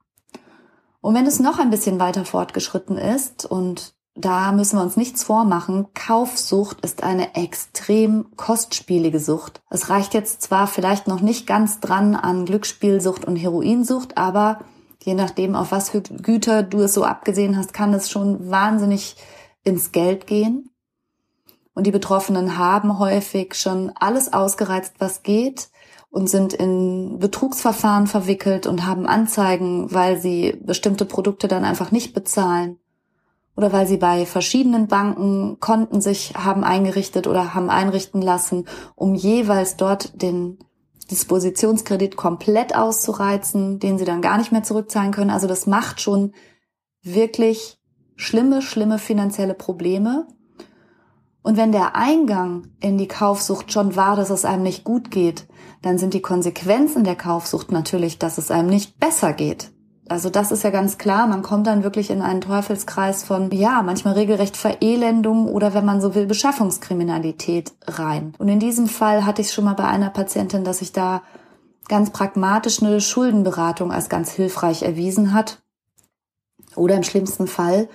Und 1.02 1.16
wenn 1.16 1.26
es 1.26 1.40
noch 1.40 1.58
ein 1.58 1.72
bisschen 1.72 2.00
weiter 2.00 2.26
fortgeschritten 2.26 3.00
ist 3.00 3.44
und 3.44 3.96
da 4.16 4.52
müssen 4.52 4.78
wir 4.78 4.84
uns 4.84 4.96
nichts 4.96 5.24
vormachen. 5.24 5.88
Kaufsucht 5.96 6.82
ist 6.82 7.02
eine 7.02 7.36
extrem 7.36 8.28
kostspielige 8.36 9.20
Sucht. 9.20 9.62
Es 9.72 9.90
reicht 9.90 10.14
jetzt 10.14 10.44
zwar 10.44 10.68
vielleicht 10.68 11.08
noch 11.08 11.22
nicht 11.22 11.48
ganz 11.48 11.80
dran 11.80 12.16
an 12.16 12.46
Glücksspielsucht 12.46 13.26
und 13.26 13.38
Heroinsucht, 13.38 14.18
aber 14.18 14.60
je 15.02 15.16
nachdem, 15.16 15.56
auf 15.56 15.72
was 15.72 15.90
für 15.90 16.02
Güter 16.02 16.62
du 16.62 16.82
es 16.82 16.94
so 16.94 17.04
abgesehen 17.04 17.58
hast, 17.58 17.74
kann 17.74 17.94
es 17.94 18.10
schon 18.10 18.52
wahnsinnig 18.52 19.16
ins 19.64 19.92
Geld 19.92 20.28
gehen. 20.28 20.70
Und 21.74 21.88
die 21.88 21.92
Betroffenen 21.92 22.60
haben 22.60 23.00
häufig 23.00 23.56
schon 23.56 23.92
alles 23.96 24.32
ausgereizt, 24.32 24.94
was 25.00 25.24
geht 25.24 25.70
und 26.12 26.30
sind 26.30 26.54
in 26.54 27.18
Betrugsverfahren 27.18 28.06
verwickelt 28.06 28.68
und 28.68 28.86
haben 28.86 29.08
Anzeigen, 29.08 29.92
weil 29.92 30.22
sie 30.22 30.56
bestimmte 30.64 31.06
Produkte 31.06 31.48
dann 31.48 31.66
einfach 31.66 31.90
nicht 31.90 32.14
bezahlen 32.14 32.78
oder 33.56 33.72
weil 33.72 33.88
sie 33.88 33.98
bei 33.98 34.26
verschiedenen 34.26 34.88
Banken 34.88 35.60
Konten 35.60 36.02
sich 36.02 36.34
haben 36.36 36.64
eingerichtet 36.64 37.28
oder 37.28 37.54
haben 37.54 37.70
einrichten 37.70 38.22
lassen, 38.22 38.66
um 38.96 39.14
jeweils 39.14 39.78
dort 39.78 40.22
den 40.22 40.58
Dispositionskredit 41.12 42.16
komplett 42.16 42.76
auszureizen, 42.76 43.80
den 43.80 43.98
sie 43.98 44.06
dann 44.06 44.22
gar 44.22 44.38
nicht 44.38 44.52
mehr 44.52 44.64
zurückzahlen 44.64 45.12
können. 45.12 45.30
Also 45.30 45.48
das 45.48 45.68
macht 45.68 46.02
schon 46.02 46.34
wirklich 47.04 47.78
schlimme, 48.16 48.62
schlimme 48.62 48.98
finanzielle 48.98 49.54
Probleme. 49.54 50.28
Und 51.44 51.58
wenn 51.58 51.74
der 51.74 51.96
Eingang 51.96 52.68
in 52.80 52.98
die 52.98 53.10
Kaufsucht 53.10 53.72
schon 53.72 53.98
war, 53.98 54.16
dass 54.16 54.30
es 54.30 54.46
einem 54.46 54.64
nicht 54.64 54.86
gut 54.86 55.12
geht, 55.12 55.46
dann 55.82 55.98
sind 55.98 56.14
die 56.14 56.22
Konsequenzen 56.22 57.04
der 57.04 57.18
Kaufsucht 57.18 57.72
natürlich, 57.72 58.18
dass 58.18 58.38
es 58.38 58.50
einem 58.50 58.70
nicht 58.70 58.98
besser 58.98 59.34
geht. 59.34 59.74
Also 60.10 60.30
das 60.30 60.52
ist 60.52 60.64
ja 60.64 60.70
ganz 60.70 60.98
klar, 60.98 61.28
man 61.28 61.44
kommt 61.44 61.66
dann 61.66 61.84
wirklich 61.84 62.10
in 62.10 62.22
einen 62.22 62.42
Teufelskreis 62.42 63.24
von, 63.24 63.50
ja, 63.52 63.82
manchmal 63.84 64.16
regelrecht 64.16 64.58
Verelendung 64.58 65.48
oder 65.48 65.74
wenn 65.74 65.86
man 65.86 66.02
so 66.02 66.14
will, 66.14 66.26
Beschaffungskriminalität 66.26 67.72
rein. 67.88 68.34
Und 68.38 68.50
in 68.50 68.60
diesem 68.60 68.88
Fall 68.88 69.26
hatte 69.26 69.42
ich 69.42 69.54
schon 69.54 69.64
mal 69.64 69.76
bei 69.76 69.86
einer 69.86 70.10
Patientin, 70.10 70.66
dass 70.66 70.80
sich 70.80 70.92
da 70.92 71.24
ganz 71.88 72.10
pragmatisch 72.12 72.82
eine 72.82 73.00
Schuldenberatung 73.00 73.92
als 73.92 74.10
ganz 74.10 74.32
hilfreich 74.32 74.84
erwiesen 74.84 75.34
hat. 75.34 75.62
Oder 76.76 76.96
im 76.96 77.04
schlimmsten 77.04 77.48
Fall 77.48 77.88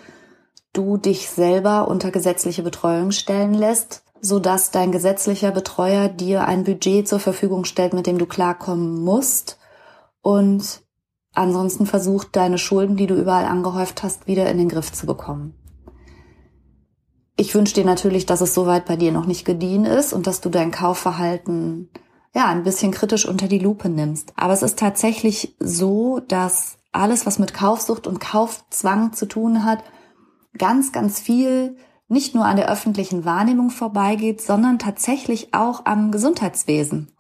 du 0.72 0.96
dich 0.96 1.28
selber 1.28 1.88
unter 1.88 2.10
gesetzliche 2.10 2.62
Betreuung 2.62 3.10
stellen 3.10 3.54
lässt, 3.54 4.02
so 4.20 4.38
dass 4.38 4.70
dein 4.70 4.92
gesetzlicher 4.92 5.50
Betreuer 5.50 6.08
dir 6.08 6.46
ein 6.46 6.64
Budget 6.64 7.06
zur 7.06 7.20
Verfügung 7.20 7.64
stellt, 7.64 7.92
mit 7.92 8.06
dem 8.06 8.18
du 8.18 8.26
klarkommen 8.26 9.02
musst 9.02 9.58
und 10.22 10.82
ansonsten 11.38 11.86
versucht, 11.86 12.36
deine 12.36 12.58
Schulden, 12.58 12.96
die 12.96 13.06
du 13.06 13.14
überall 13.14 13.44
angehäuft 13.44 14.02
hast, 14.02 14.26
wieder 14.26 14.50
in 14.50 14.58
den 14.58 14.68
Griff 14.68 14.92
zu 14.92 15.06
bekommen. 15.06 15.54
Ich 17.36 17.54
wünsche 17.54 17.74
dir 17.74 17.84
natürlich, 17.84 18.26
dass 18.26 18.40
es 18.40 18.52
soweit 18.52 18.84
bei 18.86 18.96
dir 18.96 19.12
noch 19.12 19.26
nicht 19.26 19.44
gediehen 19.44 19.84
ist 19.84 20.12
und 20.12 20.26
dass 20.26 20.40
du 20.40 20.48
dein 20.48 20.72
Kaufverhalten 20.72 21.88
ja 22.34 22.46
ein 22.46 22.64
bisschen 22.64 22.90
kritisch 22.90 23.26
unter 23.26 23.46
die 23.46 23.60
Lupe 23.60 23.88
nimmst. 23.88 24.32
Aber 24.36 24.52
es 24.52 24.62
ist 24.62 24.78
tatsächlich 24.78 25.56
so, 25.60 26.20
dass 26.20 26.78
alles, 26.92 27.26
was 27.26 27.38
mit 27.38 27.54
Kaufsucht 27.54 28.06
und 28.06 28.18
Kaufzwang 28.18 29.12
zu 29.12 29.26
tun 29.26 29.64
hat, 29.64 29.84
ganz, 30.58 30.92
ganz 30.92 31.20
viel 31.20 31.76
nicht 32.08 32.34
nur 32.34 32.46
an 32.46 32.56
der 32.56 32.70
öffentlichen 32.70 33.24
Wahrnehmung 33.24 33.70
vorbeigeht, 33.70 34.40
sondern 34.40 34.78
tatsächlich 34.78 35.54
auch 35.54 35.84
am 35.84 36.10
Gesundheitswesen. 36.10 37.12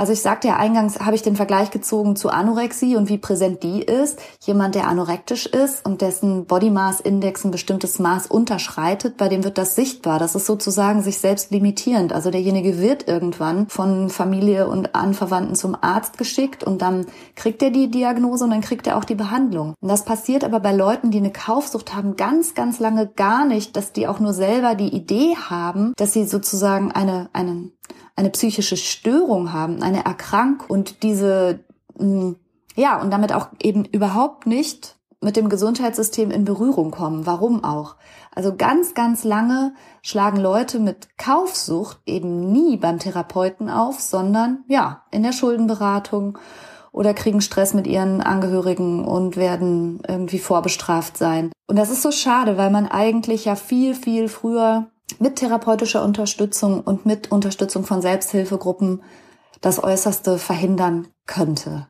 Also 0.00 0.14
ich 0.14 0.22
sagte 0.22 0.48
ja 0.48 0.56
eingangs, 0.56 0.98
habe 0.98 1.14
ich 1.14 1.20
den 1.20 1.36
Vergleich 1.36 1.70
gezogen 1.70 2.16
zu 2.16 2.30
Anorexie 2.30 2.96
und 2.96 3.10
wie 3.10 3.18
präsent 3.18 3.62
die 3.62 3.82
ist. 3.82 4.18
Jemand, 4.40 4.74
der 4.74 4.88
anorektisch 4.88 5.44
ist 5.44 5.84
und 5.84 6.00
dessen 6.00 6.46
Body 6.46 6.70
Mass 6.70 7.00
Index 7.00 7.44
ein 7.44 7.50
bestimmtes 7.50 7.98
Maß 7.98 8.26
unterschreitet, 8.26 9.18
bei 9.18 9.28
dem 9.28 9.44
wird 9.44 9.58
das 9.58 9.74
sichtbar. 9.74 10.18
Das 10.18 10.34
ist 10.34 10.46
sozusagen 10.46 11.02
sich 11.02 11.18
selbst 11.18 11.50
limitierend. 11.50 12.14
Also 12.14 12.30
derjenige 12.30 12.78
wird 12.78 13.08
irgendwann 13.08 13.68
von 13.68 14.08
Familie 14.08 14.68
und 14.68 14.94
Anverwandten 14.94 15.54
zum 15.54 15.76
Arzt 15.78 16.16
geschickt 16.16 16.64
und 16.64 16.80
dann 16.80 17.04
kriegt 17.34 17.62
er 17.62 17.70
die 17.70 17.90
Diagnose 17.90 18.44
und 18.44 18.52
dann 18.52 18.62
kriegt 18.62 18.86
er 18.86 18.96
auch 18.96 19.04
die 19.04 19.14
Behandlung. 19.14 19.74
Und 19.82 19.88
das 19.90 20.06
passiert 20.06 20.44
aber 20.44 20.60
bei 20.60 20.72
Leuten, 20.72 21.10
die 21.10 21.18
eine 21.18 21.30
Kaufsucht 21.30 21.94
haben, 21.94 22.16
ganz, 22.16 22.54
ganz 22.54 22.78
lange 22.78 23.06
gar 23.06 23.44
nicht, 23.44 23.76
dass 23.76 23.92
die 23.92 24.08
auch 24.08 24.18
nur 24.18 24.32
selber 24.32 24.76
die 24.76 24.96
Idee 24.96 25.36
haben, 25.36 25.92
dass 25.98 26.14
sie 26.14 26.24
sozusagen 26.24 26.90
eine, 26.90 27.28
einen 27.34 27.74
eine 28.20 28.30
psychische 28.30 28.76
Störung 28.76 29.52
haben, 29.52 29.82
eine 29.82 30.04
Erkrankung 30.04 30.68
und 30.68 31.02
diese, 31.02 31.60
mm, 31.98 32.32
ja, 32.76 33.00
und 33.00 33.10
damit 33.10 33.32
auch 33.32 33.48
eben 33.60 33.84
überhaupt 33.86 34.46
nicht 34.46 34.96
mit 35.22 35.36
dem 35.36 35.48
Gesundheitssystem 35.48 36.30
in 36.30 36.44
Berührung 36.44 36.90
kommen. 36.90 37.26
Warum 37.26 37.64
auch? 37.64 37.96
Also 38.34 38.54
ganz, 38.56 38.94
ganz 38.94 39.24
lange 39.24 39.74
schlagen 40.02 40.38
Leute 40.38 40.78
mit 40.78 41.18
Kaufsucht 41.18 42.00
eben 42.06 42.52
nie 42.52 42.76
beim 42.76 42.98
Therapeuten 42.98 43.68
auf, 43.68 44.00
sondern 44.00 44.64
ja, 44.68 45.02
in 45.10 45.22
der 45.22 45.32
Schuldenberatung 45.32 46.38
oder 46.92 47.14
kriegen 47.14 47.40
Stress 47.40 47.74
mit 47.74 47.86
ihren 47.86 48.20
Angehörigen 48.20 49.04
und 49.04 49.36
werden 49.36 50.00
irgendwie 50.06 50.38
vorbestraft 50.38 51.16
sein. 51.16 51.52
Und 51.66 51.76
das 51.76 51.90
ist 51.90 52.02
so 52.02 52.10
schade, 52.10 52.56
weil 52.56 52.70
man 52.70 52.86
eigentlich 52.86 53.44
ja 53.44 53.56
viel, 53.56 53.94
viel 53.94 54.28
früher 54.28 54.90
mit 55.18 55.36
therapeutischer 55.36 56.04
Unterstützung 56.04 56.80
und 56.82 57.06
mit 57.06 57.32
Unterstützung 57.32 57.84
von 57.84 58.02
Selbsthilfegruppen 58.02 59.02
das 59.60 59.82
Äußerste 59.82 60.38
verhindern 60.38 61.08
könnte. 61.26 61.88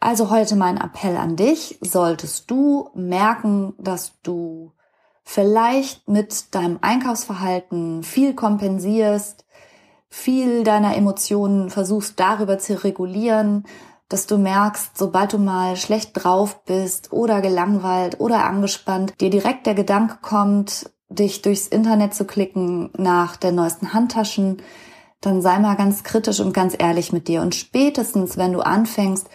Also 0.00 0.30
heute 0.30 0.56
mein 0.56 0.76
Appell 0.76 1.16
an 1.16 1.36
dich, 1.36 1.78
solltest 1.80 2.50
du 2.50 2.90
merken, 2.94 3.74
dass 3.78 4.20
du 4.22 4.72
vielleicht 5.24 6.08
mit 6.08 6.54
deinem 6.54 6.78
Einkaufsverhalten 6.80 8.02
viel 8.02 8.34
kompensierst, 8.34 9.44
viel 10.08 10.62
deiner 10.62 10.96
Emotionen 10.96 11.70
versuchst 11.70 12.20
darüber 12.20 12.58
zu 12.58 12.84
regulieren, 12.84 13.64
dass 14.08 14.26
du 14.26 14.38
merkst, 14.38 14.96
sobald 14.96 15.32
du 15.32 15.38
mal 15.38 15.76
schlecht 15.76 16.12
drauf 16.14 16.64
bist 16.64 17.12
oder 17.12 17.40
gelangweilt 17.40 18.20
oder 18.20 18.44
angespannt, 18.44 19.20
dir 19.20 19.30
direkt 19.30 19.66
der 19.66 19.74
Gedanke 19.74 20.18
kommt, 20.22 20.90
dich 21.08 21.42
durchs 21.42 21.68
Internet 21.68 22.14
zu 22.14 22.24
klicken 22.24 22.90
nach 22.96 23.36
der 23.36 23.52
neuesten 23.52 23.92
Handtaschen, 23.92 24.62
dann 25.20 25.42
sei 25.42 25.58
mal 25.58 25.76
ganz 25.76 26.02
kritisch 26.02 26.40
und 26.40 26.52
ganz 26.52 26.74
ehrlich 26.78 27.12
mit 27.12 27.28
dir. 27.28 27.42
Und 27.42 27.54
spätestens, 27.54 28.36
wenn 28.36 28.52
du 28.52 28.60
anfängst, 28.60 29.28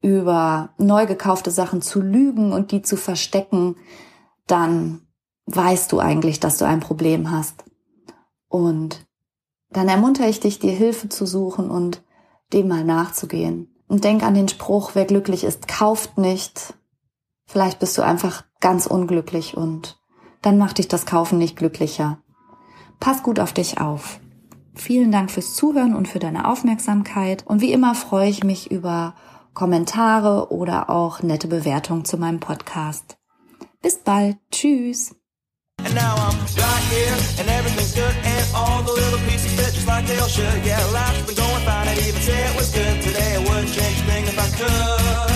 über 0.00 0.70
neu 0.78 1.06
gekaufte 1.06 1.50
Sachen 1.50 1.80
zu 1.80 2.00
lügen 2.00 2.52
und 2.52 2.72
die 2.72 2.82
zu 2.82 2.96
verstecken, 2.96 3.76
dann 4.46 5.06
weißt 5.46 5.92
du 5.92 6.00
eigentlich, 6.00 6.40
dass 6.40 6.58
du 6.58 6.66
ein 6.66 6.80
Problem 6.80 7.30
hast. 7.30 7.64
Und 8.48 9.06
dann 9.70 9.88
ermuntere 9.88 10.28
ich 10.28 10.40
dich, 10.40 10.58
dir 10.58 10.72
Hilfe 10.72 11.08
zu 11.08 11.24
suchen 11.24 11.70
und 11.70 12.02
dem 12.52 12.68
mal 12.68 12.84
nachzugehen. 12.84 13.74
Und 13.88 14.04
denk 14.04 14.22
an 14.22 14.34
den 14.34 14.48
Spruch, 14.48 14.92
wer 14.94 15.04
glücklich 15.04 15.44
ist, 15.44 15.68
kauft 15.68 16.18
nicht. 16.18 16.74
Vielleicht 17.46 17.78
bist 17.78 17.96
du 17.96 18.02
einfach 18.02 18.44
ganz 18.60 18.86
unglücklich 18.86 19.56
und 19.56 20.01
dann 20.42 20.58
macht 20.58 20.78
dich 20.78 20.88
das 20.88 21.06
Kaufen 21.06 21.38
nicht 21.38 21.56
glücklicher. 21.56 22.18
Pass 23.00 23.22
gut 23.22 23.40
auf 23.40 23.52
dich 23.52 23.80
auf. 23.80 24.20
Vielen 24.74 25.12
Dank 25.12 25.30
fürs 25.30 25.54
Zuhören 25.54 25.94
und 25.94 26.08
für 26.08 26.18
deine 26.18 26.48
Aufmerksamkeit. 26.48 27.44
Und 27.46 27.60
wie 27.60 27.72
immer 27.72 27.94
freue 27.94 28.28
ich 28.28 28.42
mich 28.42 28.70
über 28.70 29.14
Kommentare 29.54 30.50
oder 30.50 30.88
auch 30.88 31.22
nette 31.22 31.46
Bewertungen 31.46 32.04
zu 32.04 32.16
meinem 32.16 32.40
Podcast. 32.40 33.16
Bis 33.82 33.98
bald. 33.98 34.36
Tschüss. 34.50 35.14
And 35.84 35.94
now 35.94 36.14
I'm 36.14 36.38
right 36.56 36.84
here, 36.90 37.16
and 37.40 37.48
everything's 37.48 37.94
good, 37.94 38.14
and 38.24 38.54
all 38.54 38.82
the 38.84 38.92
little 38.92 39.18
pieces 39.26 39.50
fit 39.52 39.74
just 39.74 39.86
like 39.86 40.06
they 40.06 40.18
all 40.18 40.28
should. 40.28 40.64
Yeah, 40.64 40.78
life's 40.92 41.26
been 41.26 41.34
going 41.34 41.64
fine, 41.64 41.88
I'd 41.88 41.98
even 41.98 42.22
say 42.22 42.38
it 42.38 42.56
was 42.56 42.70
good 42.72 43.02
today. 43.02 43.34
I 43.34 43.38
wouldn't 43.38 43.72
change 43.72 43.98
a 43.98 44.04
thing 44.04 44.24
if 44.26 44.38
I 44.38 44.48
could. 44.58 45.31